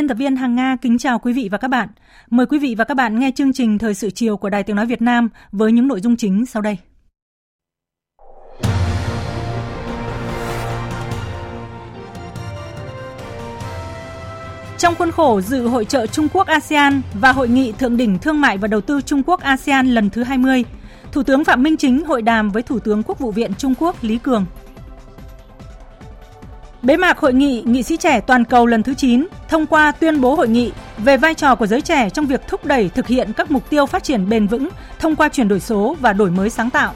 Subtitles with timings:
[0.00, 1.88] Biên tập viên Hằng Nga kính chào quý vị và các bạn.
[2.30, 4.76] Mời quý vị và các bạn nghe chương trình Thời sự chiều của Đài Tiếng
[4.76, 6.76] Nói Việt Nam với những nội dung chính sau đây.
[14.78, 18.40] Trong khuôn khổ dự hội trợ Trung Quốc ASEAN và hội nghị thượng đỉnh thương
[18.40, 20.64] mại và đầu tư Trung Quốc ASEAN lần thứ 20,
[21.12, 23.96] Thủ tướng Phạm Minh Chính hội đàm với Thủ tướng Quốc vụ viện Trung Quốc
[24.02, 24.46] Lý Cường.
[26.82, 30.20] Bế mạc hội nghị nghị sĩ trẻ toàn cầu lần thứ 9 thông qua tuyên
[30.20, 33.32] bố hội nghị về vai trò của giới trẻ trong việc thúc đẩy thực hiện
[33.32, 36.50] các mục tiêu phát triển bền vững thông qua chuyển đổi số và đổi mới
[36.50, 36.94] sáng tạo.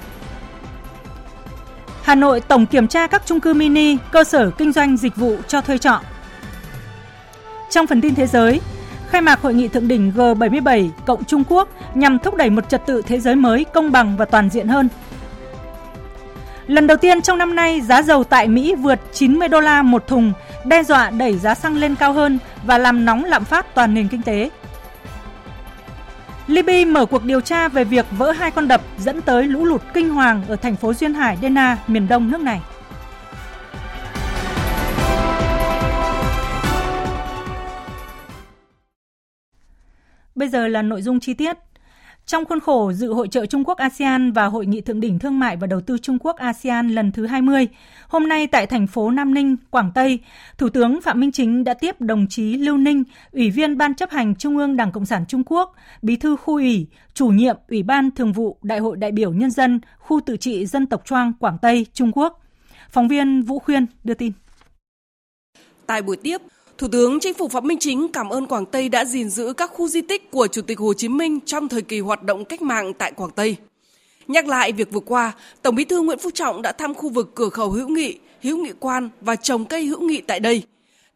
[2.02, 5.36] Hà Nội tổng kiểm tra các chung cư mini, cơ sở kinh doanh dịch vụ
[5.48, 6.00] cho thuê trọ.
[7.70, 8.60] Trong phần tin thế giới,
[9.08, 12.86] khai mạc hội nghị thượng đỉnh G77 cộng Trung Quốc nhằm thúc đẩy một trật
[12.86, 14.88] tự thế giới mới công bằng và toàn diện hơn.
[16.66, 20.06] Lần đầu tiên trong năm nay, giá dầu tại Mỹ vượt 90 đô la một
[20.06, 20.32] thùng,
[20.64, 24.08] đe dọa đẩy giá xăng lên cao hơn và làm nóng lạm phát toàn nền
[24.08, 24.50] kinh tế.
[26.46, 29.82] Libya mở cuộc điều tra về việc vỡ hai con đập dẫn tới lũ lụt
[29.94, 32.60] kinh hoàng ở thành phố duyên hải Dena, miền đông nước này.
[40.34, 41.56] Bây giờ là nội dung chi tiết.
[42.26, 45.38] Trong khuôn khổ dự hội trợ Trung Quốc ASEAN và hội nghị thượng đỉnh thương
[45.38, 47.68] mại và đầu tư Trung Quốc ASEAN lần thứ 20,
[48.08, 50.18] hôm nay tại thành phố Nam Ninh, Quảng Tây,
[50.58, 54.10] Thủ tướng Phạm Minh Chính đã tiếp đồng chí Lưu Ninh, Ủy viên Ban chấp
[54.10, 57.82] hành Trung ương Đảng Cộng sản Trung Quốc, Bí thư khu ủy, chủ nhiệm Ủy
[57.82, 61.32] ban Thường vụ Đại hội đại biểu nhân dân khu tự trị dân tộc Choang,
[61.32, 62.40] Quảng Tây, Trung Quốc.
[62.90, 64.32] Phóng viên Vũ Khuyên đưa tin.
[65.86, 66.38] Tại buổi tiếp,
[66.78, 69.70] Thủ tướng Chính phủ Phạm Minh Chính cảm ơn Quảng Tây đã gìn giữ các
[69.74, 72.62] khu di tích của Chủ tịch Hồ Chí Minh trong thời kỳ hoạt động cách
[72.62, 73.56] mạng tại Quảng Tây.
[74.28, 75.32] Nhắc lại việc vừa qua,
[75.62, 78.56] Tổng Bí thư Nguyễn Phú Trọng đã thăm khu vực cửa khẩu hữu nghị, hữu
[78.56, 80.62] nghị quan và trồng cây hữu nghị tại đây,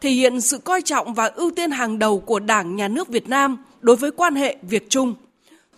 [0.01, 3.29] thể hiện sự coi trọng và ưu tiên hàng đầu của Đảng, Nhà nước Việt
[3.29, 5.15] Nam đối với quan hệ Việt Trung.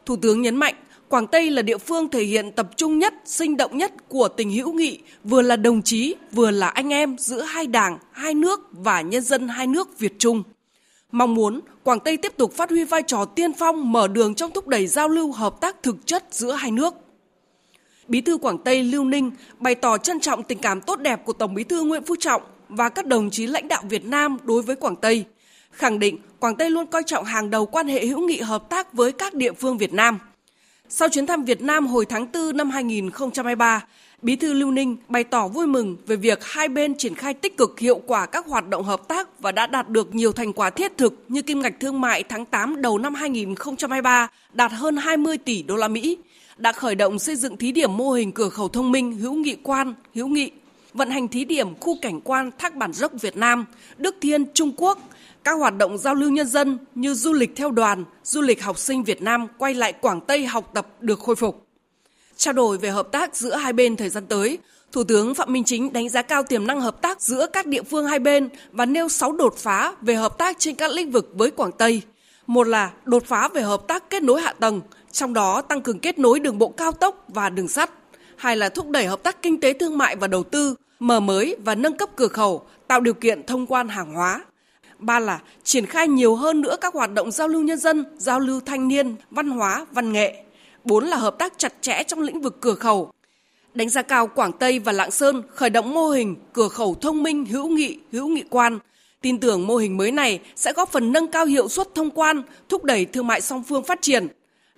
[0.07, 0.75] Thủ tướng nhấn mạnh,
[1.11, 4.51] Quảng Tây là địa phương thể hiện tập trung nhất, sinh động nhất của tình
[4.51, 8.61] hữu nghị, vừa là đồng chí, vừa là anh em giữa hai đảng, hai nước
[8.73, 10.43] và nhân dân hai nước Việt Trung.
[11.13, 14.51] Mong muốn Quảng Tây tiếp tục phát huy vai trò tiên phong mở đường trong
[14.51, 16.95] thúc đẩy giao lưu hợp tác thực chất giữa hai nước.
[18.09, 21.33] Bí thư Quảng Tây Lưu Ninh bày tỏ trân trọng tình cảm tốt đẹp của
[21.33, 24.63] Tổng Bí thư Nguyễn Phú Trọng và các đồng chí lãnh đạo Việt Nam đối
[24.63, 25.25] với Quảng Tây,
[25.71, 28.93] khẳng định Quảng Tây luôn coi trọng hàng đầu quan hệ hữu nghị hợp tác
[28.93, 30.19] với các địa phương Việt Nam–
[30.93, 33.85] sau chuyến thăm Việt Nam hồi tháng 4 năm 2023,
[34.23, 37.57] Bí thư Lưu Ninh bày tỏ vui mừng về việc hai bên triển khai tích
[37.57, 40.71] cực hiệu quả các hoạt động hợp tác và đã đạt được nhiều thành quả
[40.71, 45.39] thiết thực như kim ngạch thương mại tháng 8 đầu năm 2023 đạt hơn 20
[45.39, 46.19] tỷ đô la Mỹ,
[46.57, 49.57] đã khởi động xây dựng thí điểm mô hình cửa khẩu thông minh hữu nghị
[49.63, 50.51] quan, hữu nghị,
[50.95, 53.67] vận hành thí điểm khu cảnh quan Thác Bản Dốc Việt Nam,
[53.99, 54.99] Đức Thiên Trung Quốc
[55.45, 58.79] các hoạt động giao lưu nhân dân như du lịch theo đoàn, du lịch học
[58.79, 61.67] sinh Việt Nam quay lại Quảng Tây học tập được khôi phục.
[62.37, 64.59] Trao đổi về hợp tác giữa hai bên thời gian tới,
[64.93, 67.83] Thủ tướng Phạm Minh Chính đánh giá cao tiềm năng hợp tác giữa các địa
[67.83, 71.31] phương hai bên và nêu 6 đột phá về hợp tác trên các lĩnh vực
[71.35, 72.03] với Quảng Tây.
[72.47, 74.81] Một là đột phá về hợp tác kết nối hạ tầng,
[75.13, 77.91] trong đó tăng cường kết nối đường bộ cao tốc và đường sắt.
[78.37, 81.57] Hai là thúc đẩy hợp tác kinh tế thương mại và đầu tư, mở mới
[81.65, 84.45] và nâng cấp cửa khẩu, tạo điều kiện thông quan hàng hóa.
[85.01, 88.41] Ba là triển khai nhiều hơn nữa các hoạt động giao lưu nhân dân, giao
[88.41, 90.43] lưu thanh niên, văn hóa, văn nghệ.
[90.85, 93.11] Bốn là hợp tác chặt chẽ trong lĩnh vực cửa khẩu.
[93.75, 97.23] Đánh giá cao Quảng Tây và Lạng Sơn khởi động mô hình cửa khẩu thông
[97.23, 98.79] minh hữu nghị, hữu nghị quan.
[99.21, 102.43] Tin tưởng mô hình mới này sẽ góp phần nâng cao hiệu suất thông quan,
[102.69, 104.29] thúc đẩy thương mại song phương phát triển.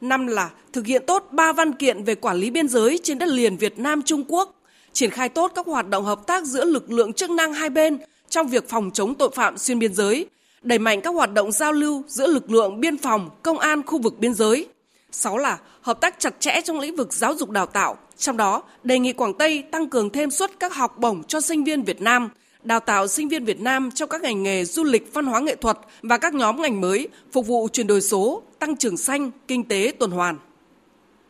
[0.01, 3.29] Năm là thực hiện tốt ba văn kiện về quản lý biên giới trên đất
[3.29, 6.93] liền Việt Nam Trung Quốc, triển khai tốt các hoạt động hợp tác giữa lực
[6.93, 7.99] lượng chức năng hai bên
[8.33, 10.27] trong việc phòng chống tội phạm xuyên biên giới,
[10.63, 13.99] đẩy mạnh các hoạt động giao lưu giữa lực lượng biên phòng, công an khu
[13.99, 14.67] vực biên giới,
[15.11, 18.63] 6 là hợp tác chặt chẽ trong lĩnh vực giáo dục đào tạo, trong đó
[18.85, 22.01] đề nghị Quảng Tây tăng cường thêm suất các học bổng cho sinh viên Việt
[22.01, 22.31] Nam,
[22.63, 25.57] đào tạo sinh viên Việt Nam trong các ngành nghề du lịch, văn hóa nghệ
[25.57, 29.65] thuật và các nhóm ngành mới phục vụ chuyển đổi số, tăng trưởng xanh, kinh
[29.65, 30.39] tế tuần hoàn.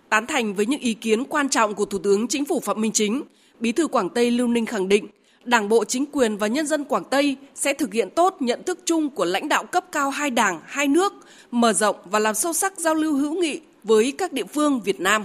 [0.09, 2.93] Tán thành với những ý kiến quan trọng của Thủ tướng Chính phủ Phạm Minh
[2.93, 3.23] Chính,
[3.61, 5.07] Bí thư Quảng Tây Lưu Ninh khẳng định
[5.45, 8.79] Đảng bộ chính quyền và nhân dân Quảng Tây sẽ thực hiện tốt nhận thức
[8.85, 11.13] chung của lãnh đạo cấp cao hai đảng, hai nước,
[11.51, 15.01] mở rộng và làm sâu sắc giao lưu hữu nghị với các địa phương Việt
[15.01, 15.25] Nam.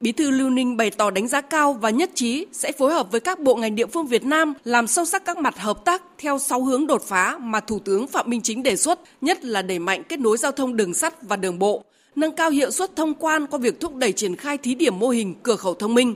[0.00, 3.10] Bí thư Lưu Ninh bày tỏ đánh giá cao và nhất trí sẽ phối hợp
[3.10, 6.02] với các bộ ngành địa phương Việt Nam làm sâu sắc các mặt hợp tác
[6.18, 9.62] theo sáu hướng đột phá mà Thủ tướng Phạm Minh Chính đề xuất, nhất là
[9.62, 11.84] đẩy mạnh kết nối giao thông đường sắt và đường bộ,
[12.16, 15.08] nâng cao hiệu suất thông quan qua việc thúc đẩy triển khai thí điểm mô
[15.08, 16.14] hình cửa khẩu thông minh,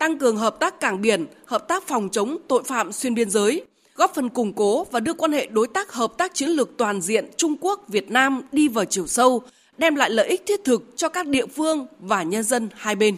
[0.00, 3.64] tăng cường hợp tác cảng biển, hợp tác phòng chống tội phạm xuyên biên giới,
[3.94, 7.00] góp phần củng cố và đưa quan hệ đối tác hợp tác chiến lược toàn
[7.00, 9.42] diện Trung Quốc Việt Nam đi vào chiều sâu,
[9.78, 13.16] đem lại lợi ích thiết thực cho các địa phương và nhân dân hai bên.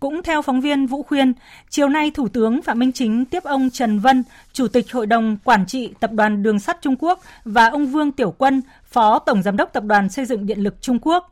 [0.00, 1.32] Cũng theo phóng viên Vũ Khuyên,
[1.70, 5.36] chiều nay Thủ tướng Phạm Minh Chính tiếp ông Trần Vân, Chủ tịch Hội đồng
[5.44, 9.42] Quản trị Tập đoàn Đường sắt Trung Quốc và ông Vương Tiểu Quân, Phó Tổng
[9.42, 11.28] Giám đốc Tập đoàn Xây dựng Điện lực Trung Quốc.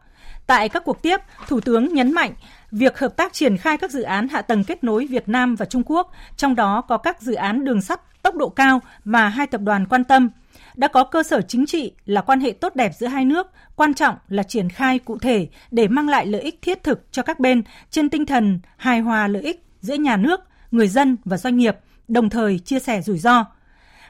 [0.47, 2.33] Tại các cuộc tiếp, Thủ tướng nhấn mạnh
[2.73, 5.67] việc hợp tác triển khai các dự án hạ tầng kết nối Việt Nam và
[5.67, 9.47] Trung Quốc, trong đó có các dự án đường sắt tốc độ cao mà hai
[9.47, 10.31] tập đoàn quan tâm,
[10.75, 13.47] đã có cơ sở chính trị là quan hệ tốt đẹp giữa hai nước,
[13.77, 17.23] quan trọng là triển khai cụ thể để mang lại lợi ích thiết thực cho
[17.23, 20.41] các bên trên tinh thần hài hòa lợi ích giữa nhà nước,
[20.71, 21.77] người dân và doanh nghiệp,
[22.09, 23.45] đồng thời chia sẻ rủi ro.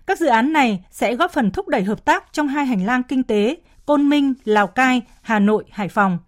[0.06, 3.02] Các dự án này sẽ góp phần thúc đẩy hợp tác trong hai hành lang
[3.02, 6.18] kinh tế Côn Minh, Lào Cai, Hà Nội, Hải Phòng,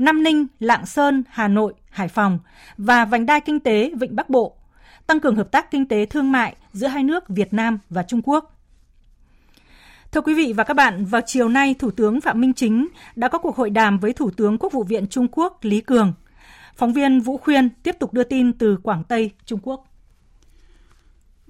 [0.00, 2.38] Nam Ninh, Lạng Sơn, Hà Nội, Hải Phòng
[2.78, 4.56] và vành đai kinh tế Vịnh Bắc Bộ,
[5.06, 8.22] tăng cường hợp tác kinh tế thương mại giữa hai nước Việt Nam và Trung
[8.24, 8.60] Quốc.
[10.12, 13.28] Thưa quý vị và các bạn, vào chiều nay, Thủ tướng Phạm Minh Chính đã
[13.28, 16.12] có cuộc hội đàm với Thủ tướng Quốc vụ viện Trung Quốc Lý Cường.
[16.76, 19.84] Phóng viên Vũ Khuyên tiếp tục đưa tin từ Quảng Tây, Trung Quốc.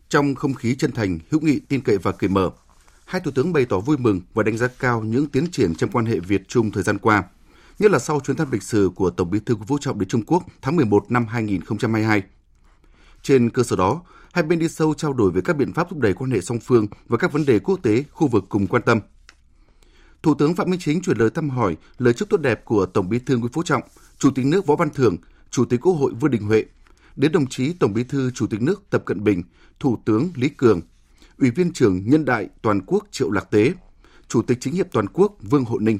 [0.09, 2.51] Trong không khí chân thành, hữu nghị, tin cậy và cởi mở,
[3.05, 5.91] hai thủ tướng bày tỏ vui mừng và đánh giá cao những tiến triển trong
[5.91, 7.25] quan hệ Việt Trung thời gian qua,
[7.81, 10.23] nhất là sau chuyến thăm lịch sử của Tổng Bí thư Vũ Trọng đến Trung
[10.27, 12.23] Quốc tháng 11 năm 2022.
[13.23, 15.99] Trên cơ sở đó, hai bên đi sâu trao đổi về các biện pháp thúc
[15.99, 18.83] đẩy quan hệ song phương và các vấn đề quốc tế, khu vực cùng quan
[18.83, 19.01] tâm.
[20.23, 23.09] Thủ tướng Phạm Minh Chính chuyển lời thăm hỏi, lời chúc tốt đẹp của Tổng
[23.09, 23.83] Bí thư Nguyễn Phú Trọng,
[24.19, 25.17] Chủ tịch nước Võ Văn Thưởng,
[25.51, 26.65] Chủ tịch Quốc hội Vương Đình Huệ,
[27.17, 29.43] đến đồng chí Tổng Bí thư Chủ tịch nước Tập Cận Bình,
[29.81, 30.81] Thủ tướng Lý Cường,
[31.39, 33.73] Ủy viên trưởng Nhân đại Toàn quốc Triệu Lạc Tế,
[34.29, 35.99] Chủ tịch Chính hiệp Toàn quốc Vương Hộ Ninh.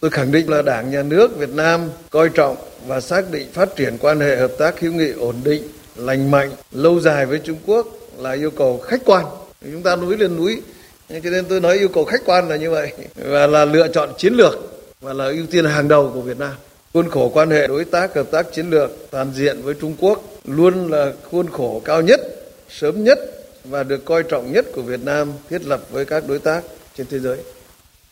[0.00, 2.56] Tôi khẳng định là Đảng, Nhà nước Việt Nam coi trọng
[2.86, 5.62] và xác định phát triển quan hệ hợp tác hữu nghị ổn định,
[5.96, 9.24] lành mạnh, lâu dài với Trung Quốc là yêu cầu khách quan.
[9.62, 10.62] Chúng ta núi lên núi,
[11.08, 14.12] cho nên tôi nói yêu cầu khách quan là như vậy và là lựa chọn
[14.18, 14.54] chiến lược
[15.00, 16.54] và là ưu tiên hàng đầu của Việt Nam.
[16.92, 20.22] Khuôn khổ quan hệ đối tác hợp tác chiến lược toàn diện với Trung Quốc
[20.44, 22.20] luôn là khuôn khổ cao nhất,
[22.70, 23.18] sớm nhất
[23.64, 26.62] và được coi trọng nhất của Việt Nam thiết lập với các đối tác
[26.96, 27.38] trên thế giới.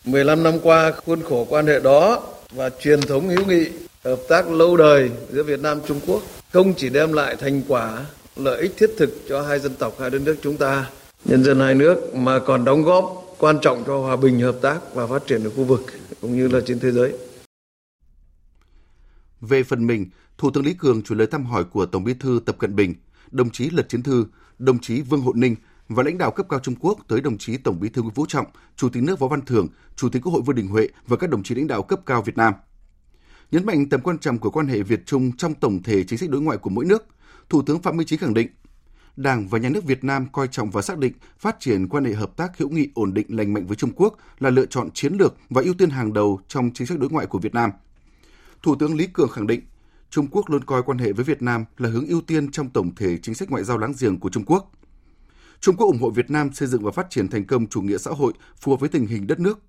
[0.07, 3.69] 15 năm qua, khuôn khổ quan hệ đó và truyền thống hữu nghị,
[4.03, 6.21] hợp tác lâu đời giữa Việt Nam Trung Quốc
[6.53, 8.05] không chỉ đem lại thành quả,
[8.35, 10.89] lợi ích thiết thực cho hai dân tộc hai đất nước chúng ta,
[11.25, 14.79] nhân dân hai nước mà còn đóng góp quan trọng cho hòa bình, hợp tác
[14.93, 15.81] và phát triển ở khu vực
[16.21, 17.13] cũng như là trên thế giới.
[19.41, 20.05] Về phần mình,
[20.37, 22.95] Thủ tướng Lý Cường chuyển lời thăm hỏi của Tổng Bí thư Tập Cận Bình,
[23.31, 24.25] đồng chí Lật Chiến Thư,
[24.59, 25.55] đồng chí Vương Hộ Ninh
[25.89, 28.25] và lãnh đạo cấp cao Trung Quốc tới đồng chí Tổng Bí thư Nguyễn Phú
[28.25, 31.17] Trọng, Chủ tịch nước Võ Văn Thưởng, Chủ tịch Quốc hội Vương Đình Huệ và
[31.17, 32.53] các đồng chí lãnh đạo cấp cao Việt Nam.
[33.51, 36.29] Nhấn mạnh tầm quan trọng của quan hệ Việt Trung trong tổng thể chính sách
[36.29, 37.05] đối ngoại của mỗi nước,
[37.49, 38.47] Thủ tướng Phạm Minh Chính khẳng định,
[39.15, 42.13] Đảng và Nhà nước Việt Nam coi trọng và xác định phát triển quan hệ
[42.13, 45.13] hợp tác hữu nghị ổn định lành mạnh với Trung Quốc là lựa chọn chiến
[45.13, 47.71] lược và ưu tiên hàng đầu trong chính sách đối ngoại của Việt Nam.
[48.63, 49.61] Thủ tướng Lý Cường khẳng định,
[50.09, 52.95] Trung Quốc luôn coi quan hệ với Việt Nam là hướng ưu tiên trong tổng
[52.95, 54.71] thể chính sách ngoại giao láng giềng của Trung Quốc.
[55.59, 57.97] Trung Quốc ủng hộ Việt Nam xây dựng và phát triển thành công chủ nghĩa
[57.97, 59.59] xã hội phù hợp với tình hình đất nước,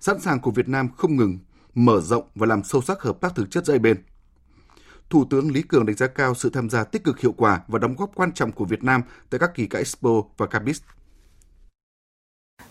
[0.00, 1.38] sẵn sàng của Việt Nam không ngừng
[1.74, 3.96] mở rộng và làm sâu sắc hợp tác thực chất giữa bên.
[5.10, 7.78] Thủ tướng Lý Cường đánh giá cao sự tham gia tích cực hiệu quả và
[7.78, 10.80] đóng góp quan trọng của Việt Nam tại các kỳ cả Expo và Capis.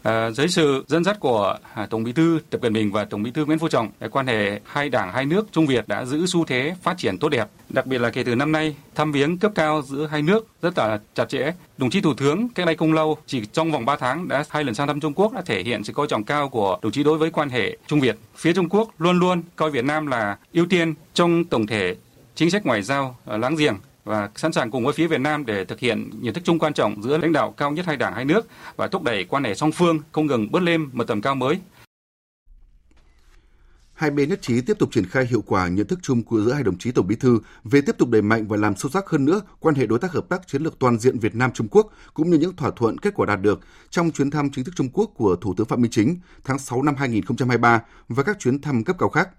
[0.03, 3.23] À, dưới sự dẫn dắt của à, Tổng Bí thư Tập Cận Bình và Tổng
[3.23, 6.25] Bí thư Nguyễn Phú Trọng, quan hệ hai đảng hai nước Trung Việt đã giữ
[6.25, 7.47] xu thế phát triển tốt đẹp.
[7.69, 10.77] Đặc biệt là kể từ năm nay, thăm viếng cấp cao giữa hai nước rất
[10.77, 11.53] là chặt chẽ.
[11.77, 14.63] Đồng chí Thủ tướng cách đây không lâu, chỉ trong vòng 3 tháng đã hai
[14.63, 17.03] lần sang thăm Trung Quốc đã thể hiện sự coi trọng cao của đồng chí
[17.03, 18.17] đối với quan hệ Trung Việt.
[18.35, 21.95] Phía Trung Quốc luôn luôn coi Việt Nam là ưu tiên trong tổng thể
[22.35, 25.45] chính sách ngoại giao à, láng giềng và sẵn sàng cùng với phía Việt Nam
[25.45, 28.13] để thực hiện nhận thức chung quan trọng giữa lãnh đạo cao nhất hai đảng
[28.13, 31.21] hai nước và thúc đẩy quan hệ song phương không ngừng bước lên một tầm
[31.21, 31.59] cao mới.
[33.93, 36.53] hai bên nhất trí tiếp tục triển khai hiệu quả nhận thức chung của giữa
[36.53, 39.09] hai đồng chí tổng bí thư về tiếp tục đẩy mạnh và làm sâu sắc
[39.09, 41.67] hơn nữa quan hệ đối tác hợp tác chiến lược toàn diện Việt Nam Trung
[41.71, 44.73] Quốc cũng như những thỏa thuận kết quả đạt được trong chuyến thăm chính thức
[44.75, 48.61] Trung Quốc của Thủ tướng Phạm Minh Chính tháng 6 năm 2023 và các chuyến
[48.61, 49.29] thăm cấp cao khác.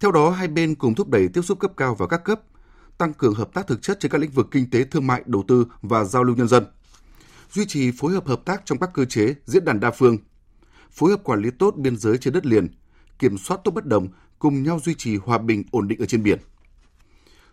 [0.00, 2.40] Theo đó, hai bên cùng thúc đẩy tiếp xúc cấp cao và các cấp,
[3.02, 5.44] tăng cường hợp tác thực chất trên các lĩnh vực kinh tế, thương mại, đầu
[5.48, 6.64] tư và giao lưu nhân dân.
[7.50, 10.18] Duy trì phối hợp hợp tác trong các cơ chế, diễn đàn đa phương,
[10.90, 12.68] phối hợp quản lý tốt biên giới trên đất liền,
[13.18, 16.22] kiểm soát tốt bất đồng, cùng nhau duy trì hòa bình ổn định ở trên
[16.22, 16.38] biển.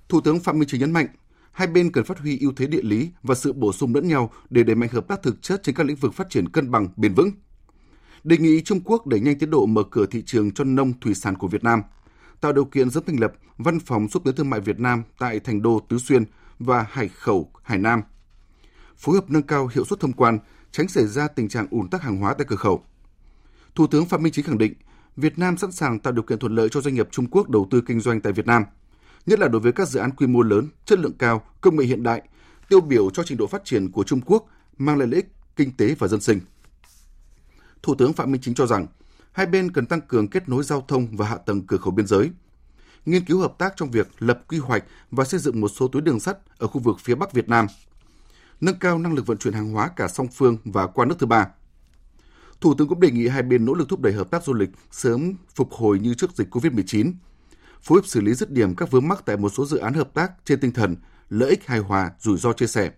[0.10, 1.08] Thủ tướng Phạm Minh Chính nhấn mạnh,
[1.52, 4.32] hai bên cần phát huy ưu thế địa lý và sự bổ sung lẫn nhau
[4.50, 6.88] để đẩy mạnh hợp tác thực chất trên các lĩnh vực phát triển cân bằng,
[6.96, 7.32] bền vững.
[8.24, 11.14] Đề nghị Trung Quốc đẩy nhanh tiến độ mở cửa thị trường cho nông thủy
[11.14, 11.82] sản của Việt Nam,
[12.42, 15.40] tạo điều kiện sớm thành lập văn phòng xúc tiến thương mại Việt Nam tại
[15.40, 16.24] thành đô Tứ Xuyên
[16.60, 18.02] và Hải Khẩu, Hải Nam.
[18.98, 20.40] Phối hợp nâng cao hiệu suất thông quan,
[20.72, 22.84] tránh xảy ra tình trạng ùn tắc hàng hóa tại cửa khẩu.
[23.76, 24.74] Thủ tướng Phạm Minh Chính khẳng định,
[25.16, 27.68] Việt Nam sẵn sàng tạo điều kiện thuận lợi cho doanh nghiệp Trung Quốc đầu
[27.72, 28.64] tư kinh doanh tại Việt Nam,
[29.26, 31.86] nhất là đối với các dự án quy mô lớn, chất lượng cao, công nghệ
[31.86, 32.22] hiện đại,
[32.70, 34.46] tiêu biểu cho trình độ phát triển của Trung Quốc,
[34.78, 36.40] mang lại lợi ích kinh tế và dân sinh.
[37.84, 38.88] Thủ tướng Phạm Minh Chính cho rằng,
[39.32, 42.08] hai bên cần tăng cường kết nối giao thông và hạ tầng cửa khẩu biên
[42.08, 42.32] giới,
[43.06, 46.04] nghiên cứu hợp tác trong việc lập quy hoạch và xây dựng một số tuyến
[46.04, 47.68] đường sắt ở khu vực phía Bắc Việt Nam,
[48.62, 51.26] nâng cao năng lực vận chuyển hàng hóa cả song phương và qua nước thứ
[51.26, 51.48] ba–
[52.62, 54.70] Thủ tướng cũng đề nghị hai bên nỗ lực thúc đẩy hợp tác du lịch
[54.92, 57.14] sớm phục hồi như trước dịch COVID-19,
[57.82, 60.14] phối hợp xử lý dứt điểm các vướng mắc tại một số dự án hợp
[60.14, 60.96] tác trên tinh thần
[61.30, 62.92] lợi ích hài hòa, rủi ro chia sẻ.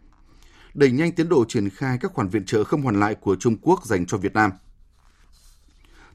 [0.74, 3.58] Đẩy nhanh tiến độ triển khai các khoản viện trợ không hoàn lại của Trung
[3.62, 4.52] Quốc dành cho Việt Nam.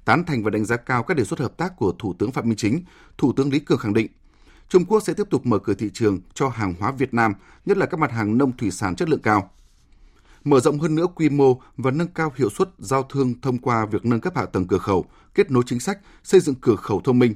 [0.07, 2.49] Tán thành và đánh giá cao các đề xuất hợp tác của Thủ tướng Phạm
[2.49, 2.85] Minh Chính,
[3.19, 4.07] Thủ tướng Lý Cường khẳng định
[4.69, 7.35] Trung Quốc sẽ tiếp tục mở cửa thị trường cho hàng hóa Việt Nam,
[7.67, 9.51] nhất là các mặt hàng nông thủy sản chất lượng cao
[10.47, 13.87] mở rộng hơn nữa quy mô và nâng cao hiệu suất giao thương thông qua
[13.87, 17.01] việc nâng cấp hạ tầng cửa khẩu, kết nối chính sách, xây dựng cửa khẩu
[17.01, 17.35] thông minh,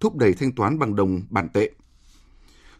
[0.00, 1.70] thúc đẩy thanh toán bằng đồng bản tệ.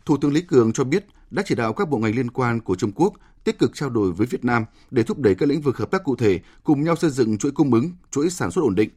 [0.07, 2.75] Thủ tướng Lý Cường cho biết đã chỉ đạo các bộ ngành liên quan của
[2.75, 3.13] Trung Quốc
[3.45, 6.05] tích cực trao đổi với Việt Nam để thúc đẩy các lĩnh vực hợp tác
[6.05, 8.91] cụ thể, cùng nhau xây dựng chuỗi cung ứng, chuỗi sản xuất ổn định.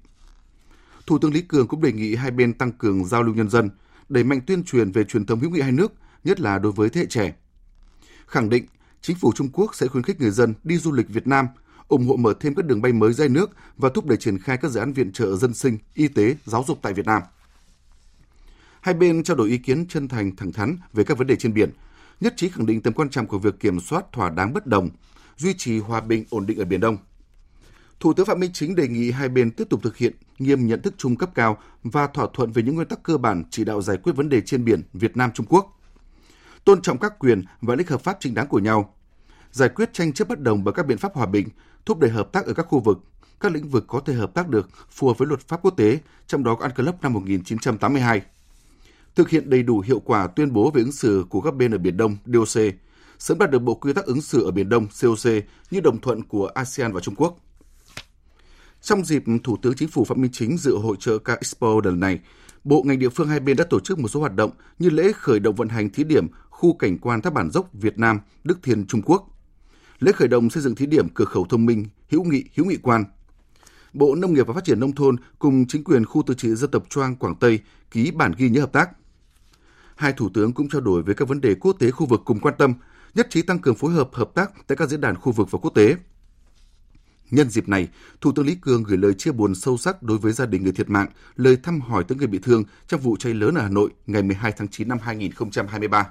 [1.09, 3.69] Thủ tướng Lý Cường cũng đề nghị hai bên tăng cường giao lưu nhân dân,
[4.09, 6.89] đẩy mạnh tuyên truyền về truyền thống hữu nghị hai nước, nhất là đối với
[6.89, 7.35] thế hệ trẻ.
[8.27, 8.65] Khẳng định
[9.01, 11.47] chính phủ Trung Quốc sẽ khuyến khích người dân đi du lịch Việt Nam,
[11.87, 14.57] ủng hộ mở thêm các đường bay mới dây nước và thúc đẩy triển khai
[14.57, 17.21] các dự án viện trợ dân sinh, y tế, giáo dục tại Việt Nam.
[18.81, 21.53] Hai bên trao đổi ý kiến chân thành thẳng thắn về các vấn đề trên
[21.53, 21.71] biển,
[22.19, 24.89] nhất trí khẳng định tầm quan trọng của việc kiểm soát thỏa đáng bất đồng,
[25.37, 26.97] duy trì hòa bình ổn định ở Biển Đông.
[27.99, 30.81] Thủ tướng Phạm Minh Chính đề nghị hai bên tiếp tục thực hiện nghiêm nhận
[30.81, 33.81] thức chung cấp cao và thỏa thuận về những nguyên tắc cơ bản chỉ đạo
[33.81, 35.79] giải quyết vấn đề trên biển Việt Nam Trung Quốc
[36.65, 38.93] tôn trọng các quyền và lợi ích hợp pháp chính đáng của nhau,
[39.51, 41.47] giải quyết tranh chấp bất đồng bằng các biện pháp hòa bình,
[41.85, 42.97] thúc đẩy hợp tác ở các khu vực,
[43.39, 45.99] các lĩnh vực có thể hợp tác được phù hợp với luật pháp quốc tế,
[46.27, 48.21] trong đó có UNCLOS năm 1982.
[49.15, 51.77] Thực hiện đầy đủ hiệu quả tuyên bố về ứng xử của các bên ở
[51.77, 52.63] Biển Đông DOC,
[53.19, 55.31] sớm đạt được bộ quy tắc ứng xử ở Biển Đông COC
[55.71, 57.37] như đồng thuận của ASEAN và Trung Quốc.
[58.81, 61.99] Trong dịp Thủ tướng Chính phủ Phạm Minh Chính dự hội trợ Car Expo lần
[61.99, 62.19] này,
[62.63, 65.11] Bộ ngành địa phương hai bên đã tổ chức một số hoạt động như lễ
[65.11, 68.59] khởi động vận hành thí điểm khu cảnh quan thác bản dốc Việt Nam, Đức
[68.63, 69.27] Thiên Trung Quốc.
[69.99, 72.77] Lễ khởi động xây dựng thí điểm cửa khẩu thông minh hữu nghị hữu nghị
[72.77, 73.03] quan.
[73.93, 76.71] Bộ Nông nghiệp và Phát triển nông thôn cùng chính quyền khu tự trị dân
[76.71, 77.59] tộc Choang Quảng Tây
[77.91, 78.89] ký bản ghi nhớ hợp tác.
[79.95, 82.39] Hai thủ tướng cũng trao đổi về các vấn đề quốc tế khu vực cùng
[82.39, 82.73] quan tâm,
[83.15, 85.59] nhất trí tăng cường phối hợp hợp tác tại các diễn đàn khu vực và
[85.61, 85.95] quốc tế.
[87.31, 87.87] Nhân dịp này,
[88.21, 90.71] Thủ tướng Lý Cường gửi lời chia buồn sâu sắc đối với gia đình người
[90.71, 93.69] thiệt mạng, lời thăm hỏi tới người bị thương trong vụ cháy lớn ở Hà
[93.69, 96.07] Nội ngày 12 tháng 9 năm 2023.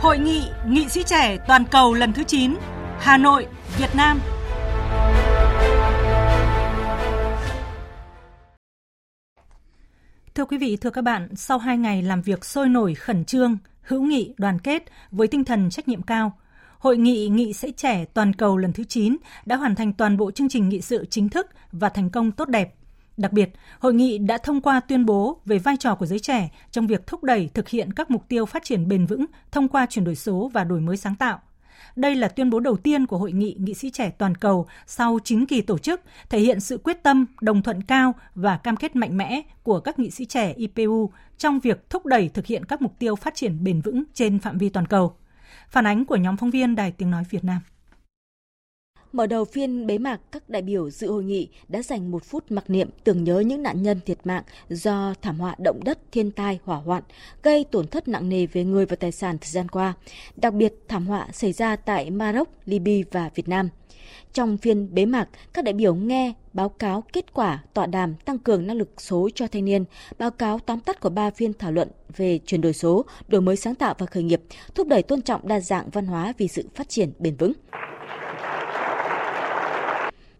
[0.00, 2.54] Hội nghị nghị sĩ trẻ toàn cầu lần thứ 9,
[2.98, 3.46] Hà Nội,
[3.78, 4.20] Việt Nam.
[10.34, 13.58] Thưa quý vị, thưa các bạn, sau 2 ngày làm việc sôi nổi khẩn trương,
[13.88, 16.32] hữu nghị, đoàn kết với tinh thần trách nhiệm cao,
[16.78, 19.16] Hội nghị nghị sĩ trẻ toàn cầu lần thứ 9
[19.46, 22.48] đã hoàn thành toàn bộ chương trình nghị sự chính thức và thành công tốt
[22.48, 22.74] đẹp.
[23.16, 26.50] Đặc biệt, hội nghị đã thông qua tuyên bố về vai trò của giới trẻ
[26.70, 29.86] trong việc thúc đẩy thực hiện các mục tiêu phát triển bền vững thông qua
[29.86, 31.40] chuyển đổi số và đổi mới sáng tạo.
[31.96, 35.18] Đây là tuyên bố đầu tiên của Hội nghị nghị sĩ trẻ toàn cầu sau
[35.24, 38.96] 9 kỳ tổ chức, thể hiện sự quyết tâm, đồng thuận cao và cam kết
[38.96, 42.82] mạnh mẽ của các nghị sĩ trẻ IPU trong việc thúc đẩy thực hiện các
[42.82, 45.12] mục tiêu phát triển bền vững trên phạm vi toàn cầu.
[45.68, 47.60] Phản ánh của nhóm phóng viên Đài Tiếng Nói Việt Nam.
[49.12, 52.44] Mở đầu phiên bế mạc, các đại biểu dự hội nghị đã dành một phút
[52.50, 56.30] mặc niệm tưởng nhớ những nạn nhân thiệt mạng do thảm họa động đất, thiên
[56.30, 57.02] tai, hỏa hoạn,
[57.42, 59.94] gây tổn thất nặng nề về người và tài sản thời gian qua,
[60.36, 63.68] đặc biệt thảm họa xảy ra tại Maroc, Libya và Việt Nam.
[64.32, 68.38] Trong phiên bế mạc, các đại biểu nghe báo cáo kết quả tọa đàm tăng
[68.38, 69.84] cường năng lực số cho thanh niên,
[70.18, 73.56] báo cáo tóm tắt của ba phiên thảo luận về chuyển đổi số, đổi mới
[73.56, 74.42] sáng tạo và khởi nghiệp,
[74.74, 77.52] thúc đẩy tôn trọng đa dạng văn hóa vì sự phát triển bền vững.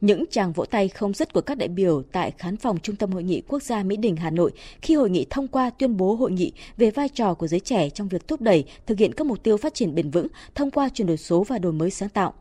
[0.00, 3.12] Những tràng vỗ tay không dứt của các đại biểu tại khán phòng Trung tâm
[3.12, 4.52] Hội nghị Quốc gia Mỹ Đình Hà Nội
[4.82, 7.90] khi hội nghị thông qua tuyên bố hội nghị về vai trò của giới trẻ
[7.90, 10.88] trong việc thúc đẩy thực hiện các mục tiêu phát triển bền vững thông qua
[10.88, 12.34] chuyển đổi số và đổi mới sáng tạo.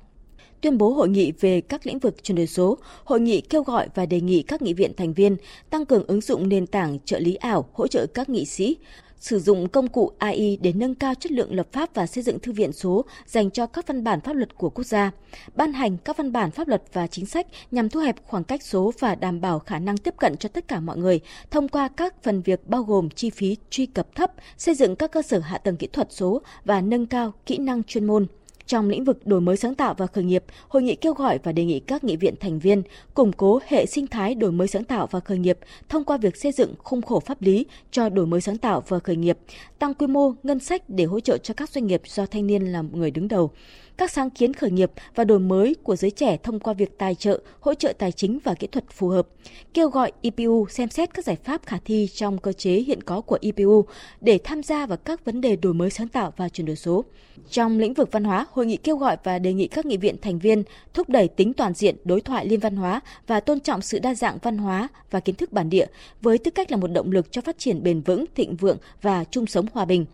[0.61, 3.87] Tuyên bố hội nghị về các lĩnh vực chuyển đổi số, hội nghị kêu gọi
[3.95, 5.37] và đề nghị các nghị viện thành viên
[5.69, 8.77] tăng cường ứng dụng nền tảng trợ lý ảo hỗ trợ các nghị sĩ,
[9.19, 12.39] sử dụng công cụ AI để nâng cao chất lượng lập pháp và xây dựng
[12.39, 15.11] thư viện số dành cho các văn bản pháp luật của quốc gia,
[15.55, 18.63] ban hành các văn bản pháp luật và chính sách nhằm thu hẹp khoảng cách
[18.63, 21.19] số và đảm bảo khả năng tiếp cận cho tất cả mọi người
[21.51, 25.11] thông qua các phần việc bao gồm chi phí truy cập thấp, xây dựng các
[25.11, 28.27] cơ sở hạ tầng kỹ thuật số và nâng cao kỹ năng chuyên môn.
[28.67, 31.51] Trong lĩnh vực đổi mới sáng tạo và khởi nghiệp, hội nghị kêu gọi và
[31.51, 32.83] đề nghị các nghị viện thành viên
[33.13, 35.59] củng cố hệ sinh thái đổi mới sáng tạo và khởi nghiệp
[35.89, 38.99] thông qua việc xây dựng khung khổ pháp lý cho đổi mới sáng tạo và
[38.99, 39.37] khởi nghiệp,
[39.79, 42.65] tăng quy mô ngân sách để hỗ trợ cho các doanh nghiệp do thanh niên
[42.65, 43.51] làm người đứng đầu
[43.97, 47.15] các sáng kiến khởi nghiệp và đổi mới của giới trẻ thông qua việc tài
[47.15, 49.27] trợ, hỗ trợ tài chính và kỹ thuật phù hợp.
[49.73, 53.21] Kêu gọi IPU xem xét các giải pháp khả thi trong cơ chế hiện có
[53.21, 53.85] của IPU
[54.21, 57.05] để tham gia vào các vấn đề đổi mới sáng tạo và chuyển đổi số.
[57.49, 60.15] Trong lĩnh vực văn hóa, hội nghị kêu gọi và đề nghị các nghị viện
[60.21, 60.63] thành viên
[60.93, 64.15] thúc đẩy tính toàn diện đối thoại liên văn hóa và tôn trọng sự đa
[64.15, 65.85] dạng văn hóa và kiến thức bản địa
[66.21, 69.23] với tư cách là một động lực cho phát triển bền vững, thịnh vượng và
[69.23, 70.05] chung sống hòa bình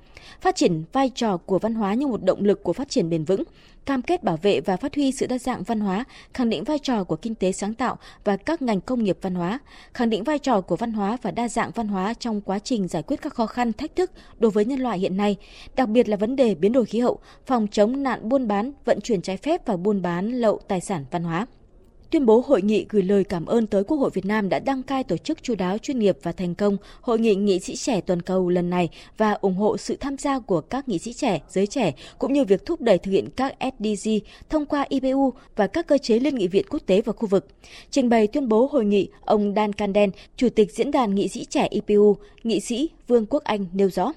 [0.41, 3.23] phát triển vai trò của văn hóa như một động lực của phát triển bền
[3.23, 3.43] vững,
[3.85, 6.79] cam kết bảo vệ và phát huy sự đa dạng văn hóa, khẳng định vai
[6.79, 9.59] trò của kinh tế sáng tạo và các ngành công nghiệp văn hóa,
[9.93, 12.87] khẳng định vai trò của văn hóa và đa dạng văn hóa trong quá trình
[12.87, 15.35] giải quyết các khó khăn, thách thức đối với nhân loại hiện nay,
[15.75, 19.01] đặc biệt là vấn đề biến đổi khí hậu, phòng chống nạn buôn bán, vận
[19.01, 21.45] chuyển trái phép và buôn bán lậu tài sản văn hóa
[22.13, 24.83] tuyên bố hội nghị gửi lời cảm ơn tới Quốc hội Việt Nam đã đăng
[24.83, 28.01] cai tổ chức chú đáo chuyên nghiệp và thành công hội nghị nghị sĩ trẻ
[28.01, 31.41] toàn cầu lần này và ủng hộ sự tham gia của các nghị sĩ trẻ,
[31.49, 34.09] giới trẻ cũng như việc thúc đẩy thực hiện các SDG
[34.49, 37.47] thông qua IPU và các cơ chế liên nghị viện quốc tế và khu vực.
[37.89, 41.45] Trình bày tuyên bố hội nghị, ông Dan Canden, Chủ tịch Diễn đàn Nghị sĩ
[41.45, 44.13] trẻ IPU, nghị sĩ Vương Quốc Anh nêu rõ.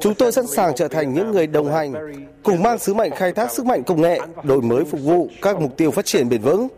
[0.00, 1.94] Chúng tôi sẵn sàng trở thành những người đồng hành,
[2.42, 5.60] cùng mang sứ mệnh khai thác sức mạnh công nghệ, đổi mới phục vụ các
[5.60, 6.68] mục tiêu phát triển bền vững,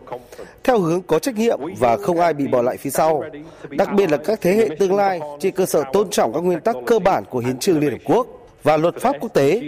[0.63, 3.23] theo hướng có trách nhiệm và không ai bị bỏ lại phía sau,
[3.69, 6.61] đặc biệt là các thế hệ tương lai trên cơ sở tôn trọng các nguyên
[6.61, 8.27] tắc cơ bản của Hiến trương Liên Hợp Quốc
[8.63, 9.61] và luật pháp quốc tế.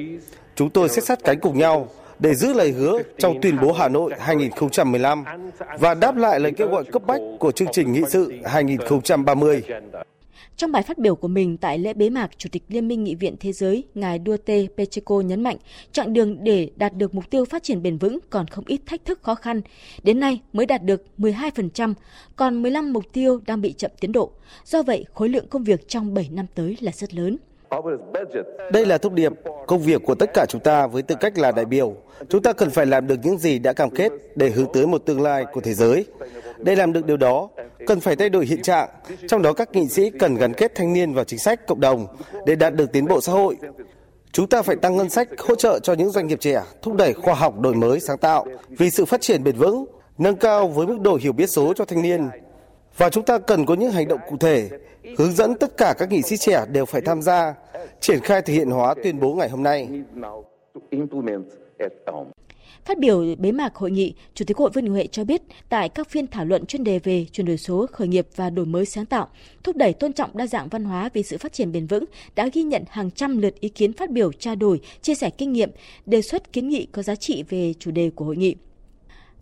[0.56, 1.88] Chúng tôi sẽ sát cánh cùng nhau
[2.20, 5.26] để giữ lời hứa trong tuyên bố Hà Nội 2015
[5.80, 9.64] và đáp lại lời kêu gọi cấp bách của chương trình nghị sự 2030.
[10.58, 13.16] Trong bài phát biểu của mình tại lễ bế mạc, Chủ tịch Liên minh Nghị
[13.16, 15.58] viện Thế giới, ngài Duarte Pacheco nhấn mạnh,
[15.92, 19.06] chặng đường để đạt được mục tiêu phát triển bền vững còn không ít thách
[19.06, 19.62] thức khó khăn.
[20.04, 21.94] Đến nay mới đạt được 12%,
[22.36, 24.32] còn 15 mục tiêu đang bị chậm tiến độ.
[24.66, 27.38] Do vậy, khối lượng công việc trong 7 năm tới là rất lớn.
[28.72, 29.34] Đây là thông điệp,
[29.68, 31.96] công việc của tất cả chúng ta với tư cách là đại biểu.
[32.30, 34.98] Chúng ta cần phải làm được những gì đã cam kết để hướng tới một
[35.06, 36.06] tương lai của thế giới.
[36.58, 37.50] Để làm được điều đó,
[37.88, 38.90] cần phải thay đổi hiện trạng,
[39.28, 42.08] trong đó các nghị sĩ cần gắn kết thanh niên vào chính sách cộng đồng
[42.46, 43.58] để đạt được tiến bộ xã hội.
[44.32, 47.14] Chúng ta phải tăng ngân sách hỗ trợ cho những doanh nghiệp trẻ, thúc đẩy
[47.14, 49.86] khoa học đổi mới sáng tạo vì sự phát triển bền vững,
[50.18, 52.30] nâng cao với mức độ hiểu biết số cho thanh niên.
[52.98, 54.70] Và chúng ta cần có những hành động cụ thể,
[55.18, 57.54] hướng dẫn tất cả các nghị sĩ trẻ đều phải tham gia,
[58.00, 59.88] triển khai thực hiện hóa tuyên bố ngày hôm nay.
[62.86, 65.90] Phát biểu bế mạc hội nghị, Chủ tịch Hội Vương Đình Huệ cho biết tại
[65.90, 68.86] các phiên thảo luận chuyên đề về chuyển đổi số, khởi nghiệp và đổi mới
[68.86, 69.28] sáng tạo,
[69.64, 72.50] thúc đẩy tôn trọng đa dạng văn hóa vì sự phát triển bền vững đã
[72.54, 75.72] ghi nhận hàng trăm lượt ý kiến phát biểu trao đổi, chia sẻ kinh nghiệm,
[76.06, 78.56] đề xuất kiến nghị có giá trị về chủ đề của hội nghị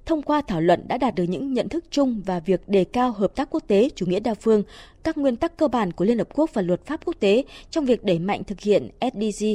[0.06, 3.12] thông qua thảo luận đã đạt được những nhận thức chung và việc đề cao
[3.12, 4.64] hợp tác quốc tế, chủ nghĩa đa phương,
[5.04, 7.86] các nguyên tắc cơ bản của Liên Hợp Quốc và luật pháp quốc tế trong
[7.86, 9.46] việc đẩy mạnh thực hiện SDG,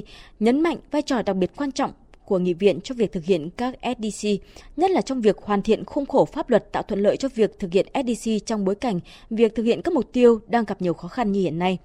[0.40, 1.92] nhấn mạnh vai trò đặc biệt quan trọng
[2.26, 4.28] của nghị viện cho việc thực hiện các SDC,
[4.76, 7.58] nhất là trong việc hoàn thiện khung khổ pháp luật tạo thuận lợi cho việc
[7.58, 10.94] thực hiện SDC trong bối cảnh việc thực hiện các mục tiêu đang gặp nhiều
[10.94, 11.78] khó khăn như hiện nay.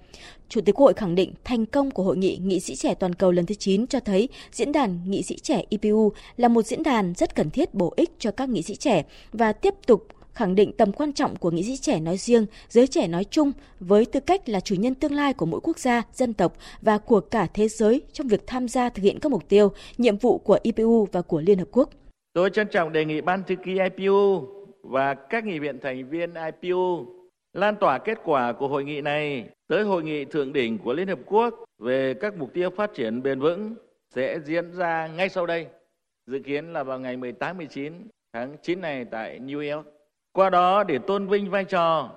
[0.48, 3.14] Chủ tịch Quốc hội khẳng định thành công của hội nghị nghị sĩ trẻ toàn
[3.14, 6.82] cầu lần thứ 9 cho thấy diễn đàn nghị sĩ trẻ IPU là một diễn
[6.82, 10.54] đàn rất cần thiết bổ ích cho các nghị sĩ trẻ và tiếp tục khẳng
[10.54, 14.04] định tầm quan trọng của nghị sĩ trẻ nói riêng, giới trẻ nói chung với
[14.04, 17.20] tư cách là chủ nhân tương lai của mỗi quốc gia, dân tộc và của
[17.20, 20.58] cả thế giới trong việc tham gia thực hiện các mục tiêu, nhiệm vụ của
[20.62, 21.90] IPU và của Liên Hợp Quốc.
[22.32, 24.44] Tôi trân trọng đề nghị Ban thư ký IPU
[24.82, 27.06] và các nghị viện thành viên IPU
[27.52, 31.08] lan tỏa kết quả của hội nghị này tới hội nghị thượng đỉnh của Liên
[31.08, 33.74] Hợp Quốc về các mục tiêu phát triển bền vững
[34.14, 35.66] sẽ diễn ra ngay sau đây,
[36.26, 37.92] dự kiến là vào ngày 18-19
[38.32, 39.86] tháng 9 này tại New York.
[40.32, 42.10] Qua đó để tôn vinh vai trò,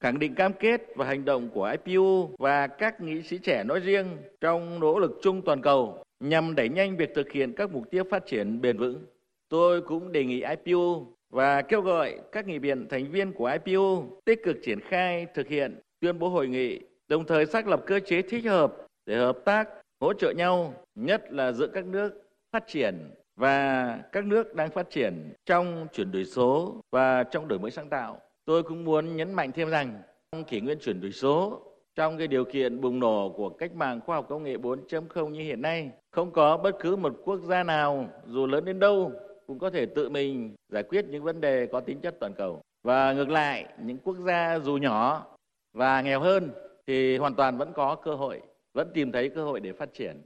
[0.00, 3.80] khẳng định cam kết và hành động của IPU và các nghị sĩ trẻ nói
[3.80, 4.06] riêng
[4.40, 8.04] trong nỗ lực chung toàn cầu nhằm đẩy nhanh việc thực hiện các mục tiêu
[8.10, 9.04] phát triển bền vững.
[9.48, 14.04] Tôi cũng đề nghị IPU và kêu gọi các nghị viện thành viên của IPU
[14.24, 18.00] tích cực triển khai thực hiện tuyên bố hội nghị, đồng thời xác lập cơ
[18.00, 19.68] chế thích hợp để hợp tác,
[20.00, 24.90] hỗ trợ nhau, nhất là giữa các nước phát triển và các nước đang phát
[24.90, 28.20] triển trong chuyển đổi số và trong đổi mới sáng tạo.
[28.44, 31.62] Tôi cũng muốn nhấn mạnh thêm rằng trong kỷ nguyên chuyển đổi số,
[31.94, 35.40] trong cái điều kiện bùng nổ của cách mạng khoa học công nghệ 4.0 như
[35.40, 39.12] hiện nay, không có bất cứ một quốc gia nào dù lớn đến đâu
[39.46, 42.62] cũng có thể tự mình giải quyết những vấn đề có tính chất toàn cầu.
[42.82, 45.26] Và ngược lại, những quốc gia dù nhỏ
[45.72, 46.50] và nghèo hơn
[46.86, 48.40] thì hoàn toàn vẫn có cơ hội,
[48.74, 50.22] vẫn tìm thấy cơ hội để phát triển.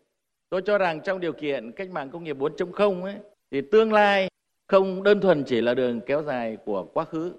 [0.54, 3.14] Tôi cho rằng trong điều kiện cách mạng công nghiệp 4.0 ấy,
[3.50, 4.28] thì tương lai
[4.68, 7.32] không đơn thuần chỉ là đường kéo dài của quá khứ.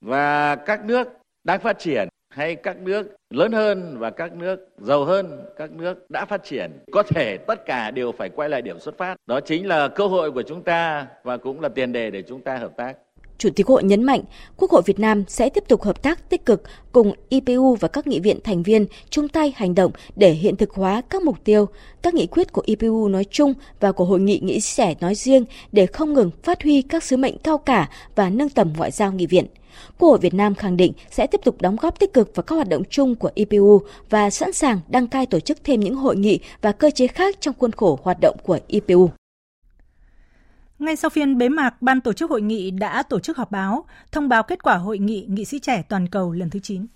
[0.00, 1.08] Và các nước
[1.44, 6.10] đang phát triển hay các nước lớn hơn và các nước giàu hơn, các nước
[6.10, 9.16] đã phát triển, có thể tất cả đều phải quay lại điểm xuất phát.
[9.26, 12.40] Đó chính là cơ hội của chúng ta và cũng là tiền đề để chúng
[12.40, 12.96] ta hợp tác.
[13.38, 14.22] Chủ tịch Hội nhấn mạnh,
[14.56, 18.06] Quốc hội Việt Nam sẽ tiếp tục hợp tác tích cực cùng IPU và các
[18.06, 21.66] nghị viện thành viên chung tay hành động để hiện thực hóa các mục tiêu,
[22.02, 25.44] các nghị quyết của IPU nói chung và của Hội nghị nghị sĩ nói riêng
[25.72, 29.12] để không ngừng phát huy các sứ mệnh cao cả và nâng tầm ngoại giao
[29.12, 29.46] nghị viện.
[29.98, 32.56] Quốc hội Việt Nam khẳng định sẽ tiếp tục đóng góp tích cực vào các
[32.56, 36.16] hoạt động chung của IPU và sẵn sàng đăng cai tổ chức thêm những hội
[36.16, 39.10] nghị và cơ chế khác trong khuôn khổ hoạt động của IPU.
[40.78, 43.84] Ngay sau phiên bế mạc, ban tổ chức hội nghị đã tổ chức họp báo,
[44.12, 46.86] thông báo kết quả hội nghị nghị sĩ trẻ toàn cầu lần thứ 9.